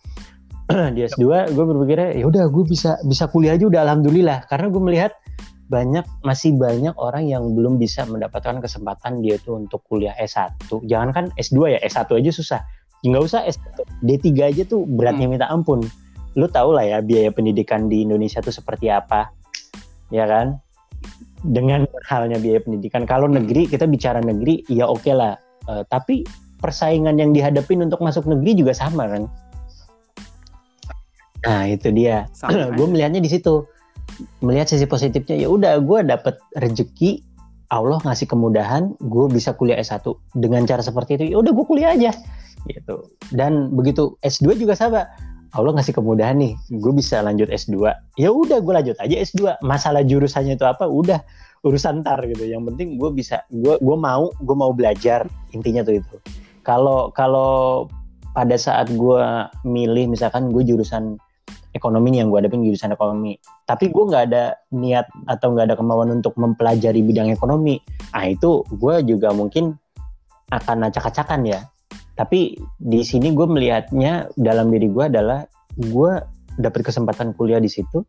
[0.96, 4.48] Di S2 gue berpikirnya ya udah gue bisa bisa kuliah aja udah alhamdulillah.
[4.48, 5.12] Karena gue melihat
[5.68, 11.10] banyak masih banyak orang yang belum bisa mendapatkan kesempatan dia tuh untuk kuliah S1 jangan
[11.16, 12.62] kan S2 ya S1 aja susah.
[13.04, 15.34] Nggak usah S1 D3 aja tuh beratnya hmm.
[15.36, 15.84] minta ampun
[16.34, 19.30] lu tau lah ya biaya pendidikan di Indonesia tuh seperti apa
[20.14, 20.62] ya kan?
[21.44, 23.04] Dengan halnya biaya pendidikan.
[23.04, 25.36] Kalau negeri kita bicara negeri ya oke okay lah.
[25.64, 26.28] Uh, tapi
[26.60, 29.24] persaingan yang dihadapin untuk masuk negeri juga sama kan?
[31.44, 32.28] Nah itu dia.
[32.78, 33.68] Gue melihatnya di situ.
[34.44, 37.24] Melihat sisi positifnya ya udah gue dapet rezeki
[37.72, 40.06] Allah ngasih kemudahan gue bisa kuliah S1
[40.38, 42.12] dengan cara seperti itu ya udah gue kuliah aja.
[42.70, 42.96] Gitu.
[43.34, 45.08] Dan begitu S2 juga sama
[45.54, 47.78] Allah ngasih kemudahan nih gue bisa lanjut S2
[48.18, 50.90] ya udah gue lanjut aja S2 masalah jurusannya itu apa?
[50.90, 51.22] Udah
[51.62, 52.44] urusan ntar gitu.
[52.44, 56.16] Yang penting gue bisa gue gue mau gue mau belajar intinya tuh itu.
[56.66, 57.86] Kalau kalau
[58.34, 59.24] pada saat gue
[59.62, 61.22] milih misalkan gue jurusan
[61.74, 63.38] ekonomi nih yang gue hadapin jurusan ekonomi.
[63.70, 67.78] Tapi gue nggak ada niat atau nggak ada kemauan untuk mempelajari bidang ekonomi.
[68.10, 69.78] Ah itu gue juga mungkin
[70.50, 71.62] akan acak-acakan ya
[72.14, 76.12] tapi di sini gue melihatnya dalam diri gue adalah gue
[76.62, 78.06] dapat kesempatan kuliah di situ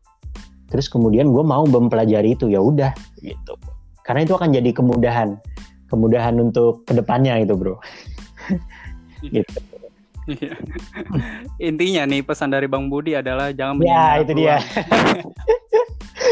[0.69, 3.57] terus kemudian gue mau mempelajari itu ya udah gitu
[4.05, 5.37] karena itu akan jadi kemudahan
[5.89, 7.77] kemudahan untuk ke depannya itu bro
[9.35, 9.59] gitu
[10.25, 10.57] Iya.
[11.61, 14.57] Intinya nih pesan dari Bang Budi adalah jangan Ya, itu dia.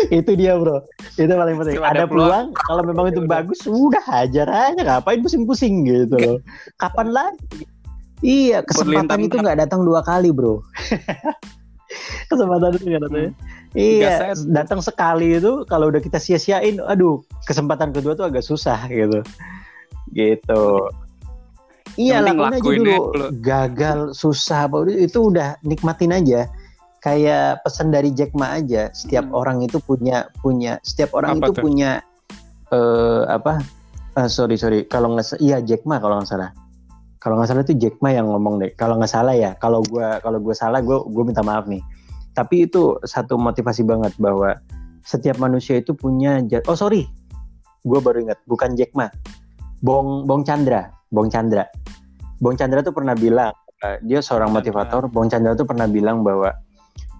[0.09, 0.83] itu dia, Bro.
[1.15, 1.77] Itu paling penting.
[1.79, 6.37] ada, ada peluang, peluang kalau memang itu bagus, udah hajar aja, ngapain pusing-pusing gitu loh.
[6.81, 7.67] Kapan lagi?
[8.23, 10.63] Iya, kesempatan itu nggak datang dua kali, Bro.
[12.31, 13.21] kesempatan itu nggak datang.
[13.23, 13.33] Hmm.
[13.73, 19.19] Iya, datang sekali itu kalau udah kita sia-siain, aduh, kesempatan kedua tuh agak susah gitu.
[20.13, 20.63] Gitu.
[21.93, 22.95] Iya lakuin aja dulu.
[23.13, 23.27] dulu.
[23.41, 26.49] Gagal, susah apa itu udah nikmatin aja.
[27.03, 28.87] Kayak pesan dari Jack Ma aja.
[28.95, 29.35] Setiap hmm.
[29.35, 31.63] orang itu punya punya setiap orang apa itu tuh?
[31.67, 31.99] punya
[32.71, 33.59] uh, apa?
[34.15, 36.55] Uh, sorry sorry kalau nggak iya Jack Ma kalau nggak salah.
[37.19, 38.71] Kalau nggak salah itu Jack Ma yang ngomong deh.
[38.79, 39.51] Kalau nggak salah ya.
[39.59, 41.83] Kalau gua kalau gua salah gue gue minta maaf nih.
[42.31, 44.55] Tapi itu satu motivasi banget bahwa
[45.03, 46.39] setiap manusia itu punya
[46.71, 47.03] oh sorry
[47.83, 49.11] gue baru ingat bukan Jack Ma
[49.83, 51.69] Bong Bong Chandra Bong Chandra.
[52.41, 53.53] Bong Chandra tuh pernah bilang,
[53.85, 55.05] uh, dia seorang motivator.
[55.13, 56.49] Bong Chandra tuh pernah bilang bahwa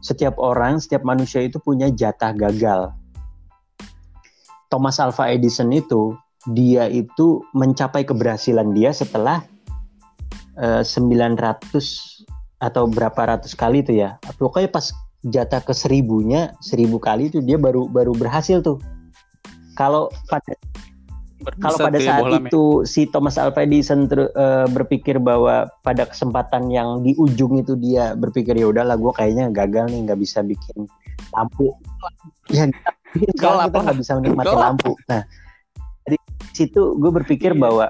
[0.04, 2.92] setiap orang, setiap manusia itu punya jatah gagal.
[4.68, 6.12] Thomas Alva Edison itu,
[6.52, 9.48] dia itu mencapai keberhasilan dia setelah
[10.60, 12.28] uh, eh, 900
[12.60, 14.20] atau berapa ratus kali itu ya.
[14.36, 14.92] Pokoknya pas
[15.24, 18.84] jatah ke seribunya, seribu kali itu dia baru baru berhasil tuh.
[19.80, 20.54] Kalau pada
[21.60, 27.04] kalau pada saat itu si Thomas Alva Edison ter, uh, berpikir bahwa pada kesempatan yang
[27.04, 30.88] di ujung itu dia berpikir ya udahlah gue kayaknya gagal nih nggak bisa bikin
[31.36, 31.72] lampu.
[33.14, 34.98] Ya kalau kita nggak bisa menikmati lampu.
[35.06, 35.22] Nah
[36.02, 36.18] dari
[36.50, 37.62] situ gue berpikir iya.
[37.62, 37.86] bahwa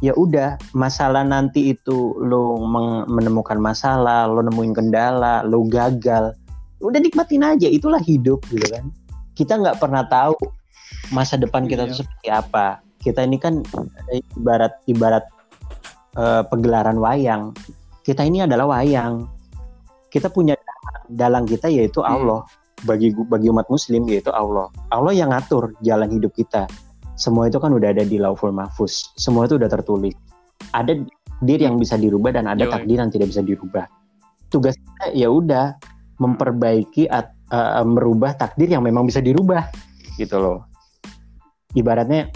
[0.00, 2.56] ya udah masalah nanti itu lo
[3.04, 6.32] menemukan masalah lo nemuin kendala lo gagal
[6.80, 8.88] udah nikmatin aja itulah hidup gitu kan.
[9.36, 10.40] Kita nggak pernah tahu
[11.12, 11.90] masa depan kita iya.
[11.92, 13.60] tuh seperti apa kita ini kan
[14.38, 15.26] ibarat ibarat
[16.14, 17.50] uh, pegelaran wayang.
[18.06, 19.26] Kita ini adalah wayang.
[20.08, 20.54] Kita punya
[21.10, 22.08] dalang kita yaitu hmm.
[22.08, 22.40] Allah.
[22.46, 22.60] Hmm.
[22.82, 24.70] Bagi bagi umat muslim yaitu Allah.
[24.90, 26.66] Allah yang ngatur jalan hidup kita.
[27.14, 29.14] Semua itu kan udah ada di Lauful Mahfuz.
[29.14, 30.14] Semua itu udah tertulis.
[30.74, 30.98] Ada
[31.42, 33.86] takdir yang bisa dirubah dan ada takdir yang tidak bisa dirubah.
[34.46, 35.74] Tugas kita ya udah
[36.22, 39.66] memperbaiki at, uh, merubah takdir yang memang bisa dirubah
[40.18, 40.70] gitu loh.
[41.74, 42.30] Ibaratnya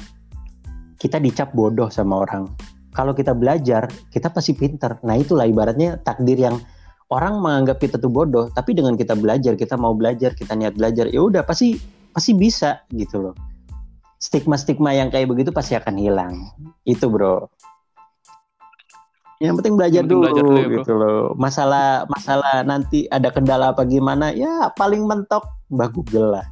[0.97, 2.49] kita dicap bodoh sama orang.
[2.97, 4.97] Kalau kita belajar, kita pasti pinter.
[5.05, 6.57] Nah itulah ibaratnya takdir yang
[7.13, 11.07] orang menganggap kita tuh bodoh, tapi dengan kita belajar, kita mau belajar, kita niat belajar,
[11.13, 11.77] ya udah pasti
[12.11, 13.35] pasti bisa gitu loh.
[14.17, 16.33] Stigma-stigma yang kayak begitu pasti akan hilang.
[16.89, 17.53] Itu bro.
[19.45, 21.21] Yang penting belajar yang penting dulu, belajar dulu ya, gitu loh.
[21.37, 26.47] Masalah masalah nanti ada kendala apa gimana, ya paling mentok Mbak Google lah.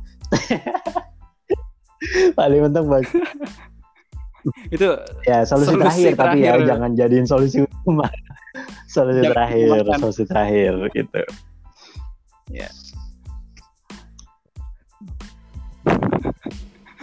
[2.39, 3.01] paling mentok Mbak
[4.69, 4.89] itu
[5.25, 8.09] ya solusi, solusi terakhir, terakhir tapi ya jangan jadiin solusi utama.
[8.95, 9.99] Solusi jangan terakhir makan.
[9.99, 11.23] solusi terakhir gitu.
[12.55, 12.69] Ya.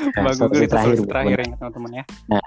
[0.01, 2.03] Nah, solusi terakhir, terakhir ya teman-teman ya.
[2.31, 2.41] Nah,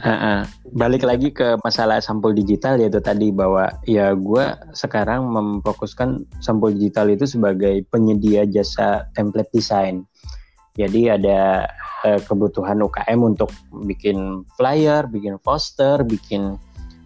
[0.00, 0.40] uh, uh,
[0.74, 4.44] balik lagi ke masalah sampul digital yaitu tadi bahwa ya gue
[4.74, 10.08] sekarang memfokuskan sampul digital itu sebagai penyedia jasa template design
[10.76, 11.64] Jadi ada
[12.04, 13.50] uh, kebutuhan UKM untuk
[13.88, 16.60] bikin flyer, bikin poster, bikin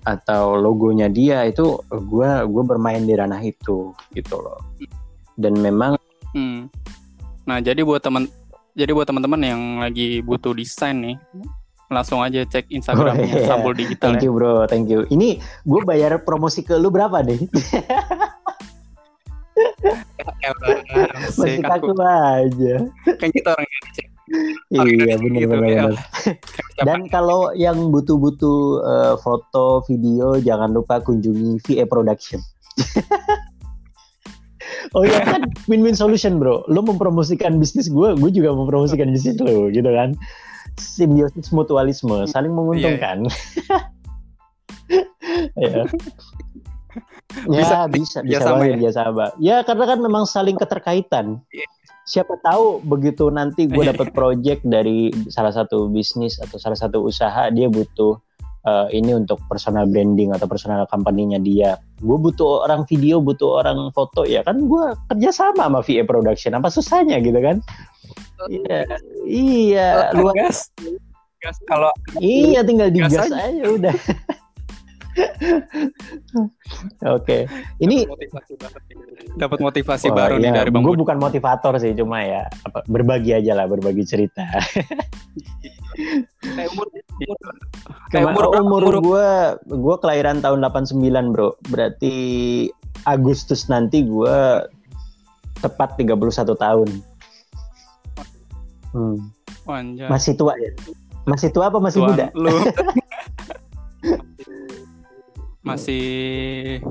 [0.08, 4.58] atau logonya dia itu gue gue bermain di ranah itu gitu loh.
[5.38, 5.94] Dan memang.
[6.34, 6.66] Hmm.
[7.46, 8.26] Nah jadi buat teman
[8.74, 11.16] jadi buat teman-teman yang lagi butuh desain nih,
[11.90, 13.46] langsung aja cek Instagramnya oh, iya.
[13.50, 14.14] Sambul Digital.
[14.14, 14.26] Thank ya.
[14.30, 15.04] you bro, thank you.
[15.10, 17.38] Ini gue bayar promosi ke lu berapa deh?
[21.38, 22.74] Masih kaku aja.
[23.18, 24.06] Kan kita orang Indonesia.
[24.70, 25.66] iya benar gitu, benar.
[25.66, 25.90] Ya.
[26.86, 32.38] Dan kalau yang butuh-butuh uh, foto, video, jangan lupa kunjungi VA Production.
[34.94, 36.62] oh iya kan win-win solution bro.
[36.70, 40.14] Lo mempromosikan bisnis gue, gue juga mempromosikan bisnis lo gitu kan.
[40.78, 43.26] Simbiosis mutualisme, saling menguntungkan.
[45.54, 45.86] Iya.
[45.86, 45.90] Ya
[47.52, 48.78] bisa bisa bisa banget ya.
[48.86, 49.34] biasa banget.
[49.40, 51.40] Ya karena kan memang saling keterkaitan.
[51.52, 51.66] Iya.
[52.10, 57.46] Siapa tahu begitu nanti gue dapat project dari salah satu bisnis atau salah satu usaha
[57.54, 58.18] dia butuh
[58.66, 61.78] uh, ini untuk personal branding atau personal company-nya dia.
[62.02, 64.84] Gue butuh orang video, butuh orang foto ya kan gue
[65.14, 66.58] kerja sama sama VA Production.
[66.58, 67.62] Apa susahnya gitu kan?
[68.48, 68.80] Iya,
[69.28, 69.88] iya.
[70.16, 70.72] Luar gas.
[71.40, 73.48] Gas kalau iya tinggal digas aja.
[73.48, 73.94] aja udah.
[77.16, 77.48] Oke,
[77.80, 78.06] ini
[79.36, 80.50] dapat motivasi oh, baru iya.
[80.50, 80.82] nih dari Bang.
[80.84, 84.46] Gue bukan motivator sih, cuma ya apa, berbagi aja lah, berbagi cerita.
[88.10, 89.28] kayak umur, umur, umur, umur gue,
[89.68, 91.56] gue kelahiran tahun 89 bro.
[91.68, 92.14] Berarti
[93.04, 94.36] Agustus nanti gue
[95.60, 96.88] tepat 31 tahun.
[98.90, 99.30] Hmm.
[100.10, 100.72] Masih tua ya?
[101.28, 102.26] Masih tua apa masih Tuan, muda?
[102.34, 102.50] Lu.
[105.60, 106.04] masih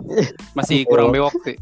[0.57, 1.57] masih kurang bewok sih.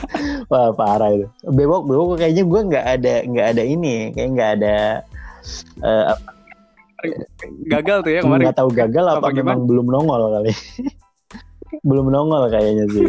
[0.52, 1.26] Wah parah itu.
[1.44, 4.76] Bewok bewok kayaknya gue nggak ada nggak ada ini, kayak nggak ada
[5.84, 6.16] uh,
[7.68, 8.44] gagal tuh ya kemarin.
[8.48, 10.52] Nggak tahu gagal apa, apa memang belum nongol kali.
[11.88, 13.08] belum nongol kayaknya sih.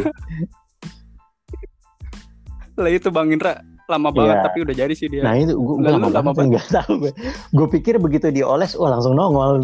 [2.77, 4.43] Lah itu Bang Indra lama banget ya.
[4.43, 5.23] tapi udah jadi sih dia.
[5.23, 7.07] Nah itu gue lama, lama banget nggak tahu.
[7.55, 9.63] Gue pikir begitu dioles, wah langsung nongol.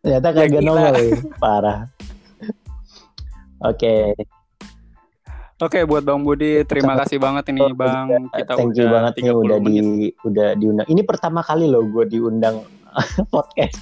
[0.00, 1.16] Ternyata ya, kagak nongol ya.
[1.36, 1.78] Parah.
[3.60, 3.76] Oke.
[3.76, 4.04] Okay.
[5.60, 8.32] Oke, okay, buat Bang Budi, terima Sama kasih banget ini Bang.
[8.32, 9.84] Kita Thank you banget nih udah menit.
[9.84, 10.88] di udah diundang.
[10.88, 12.64] Ini pertama kali loh gue diundang
[13.34, 13.76] podcast.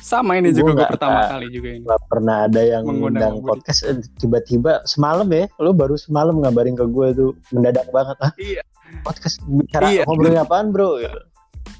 [0.00, 1.84] Sama ini juga gue pertama kali juga ini.
[1.84, 6.84] Gak pernah ada yang mengundang podcast eh, tiba-tiba semalam ya, lo baru semalam ngabarin ke
[6.88, 8.32] gue tuh mendadak banget ah.
[8.40, 8.64] Iya.
[9.04, 10.08] Podcast bicara iya.
[10.08, 10.96] ngobrolin apaan bro?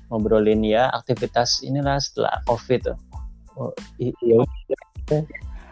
[0.09, 2.99] Ngobrolin ya aktivitas inilah setelah covid tuh.
[3.59, 4.45] Oh, iya.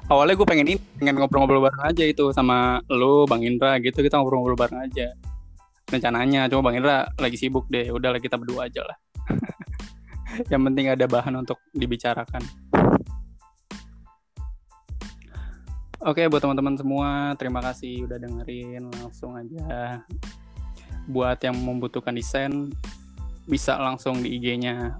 [0.06, 4.18] Awalnya gue pengen ini, pengen ngobrol-ngobrol bareng aja itu sama lo, Bang Indra gitu kita
[4.18, 5.14] ngobrol-ngobrol bareng aja.
[5.90, 8.96] Rencananya, cuma Bang Indra lagi sibuk deh, udahlah kita berdua aja lah.
[10.52, 12.42] Yang penting ada bahan untuk dibicarakan.
[16.06, 18.86] Oke, buat teman-teman semua, terima kasih udah dengerin.
[19.02, 20.06] Langsung aja
[21.06, 22.70] buat yang membutuhkan desain
[23.46, 24.98] bisa langsung di IG-nya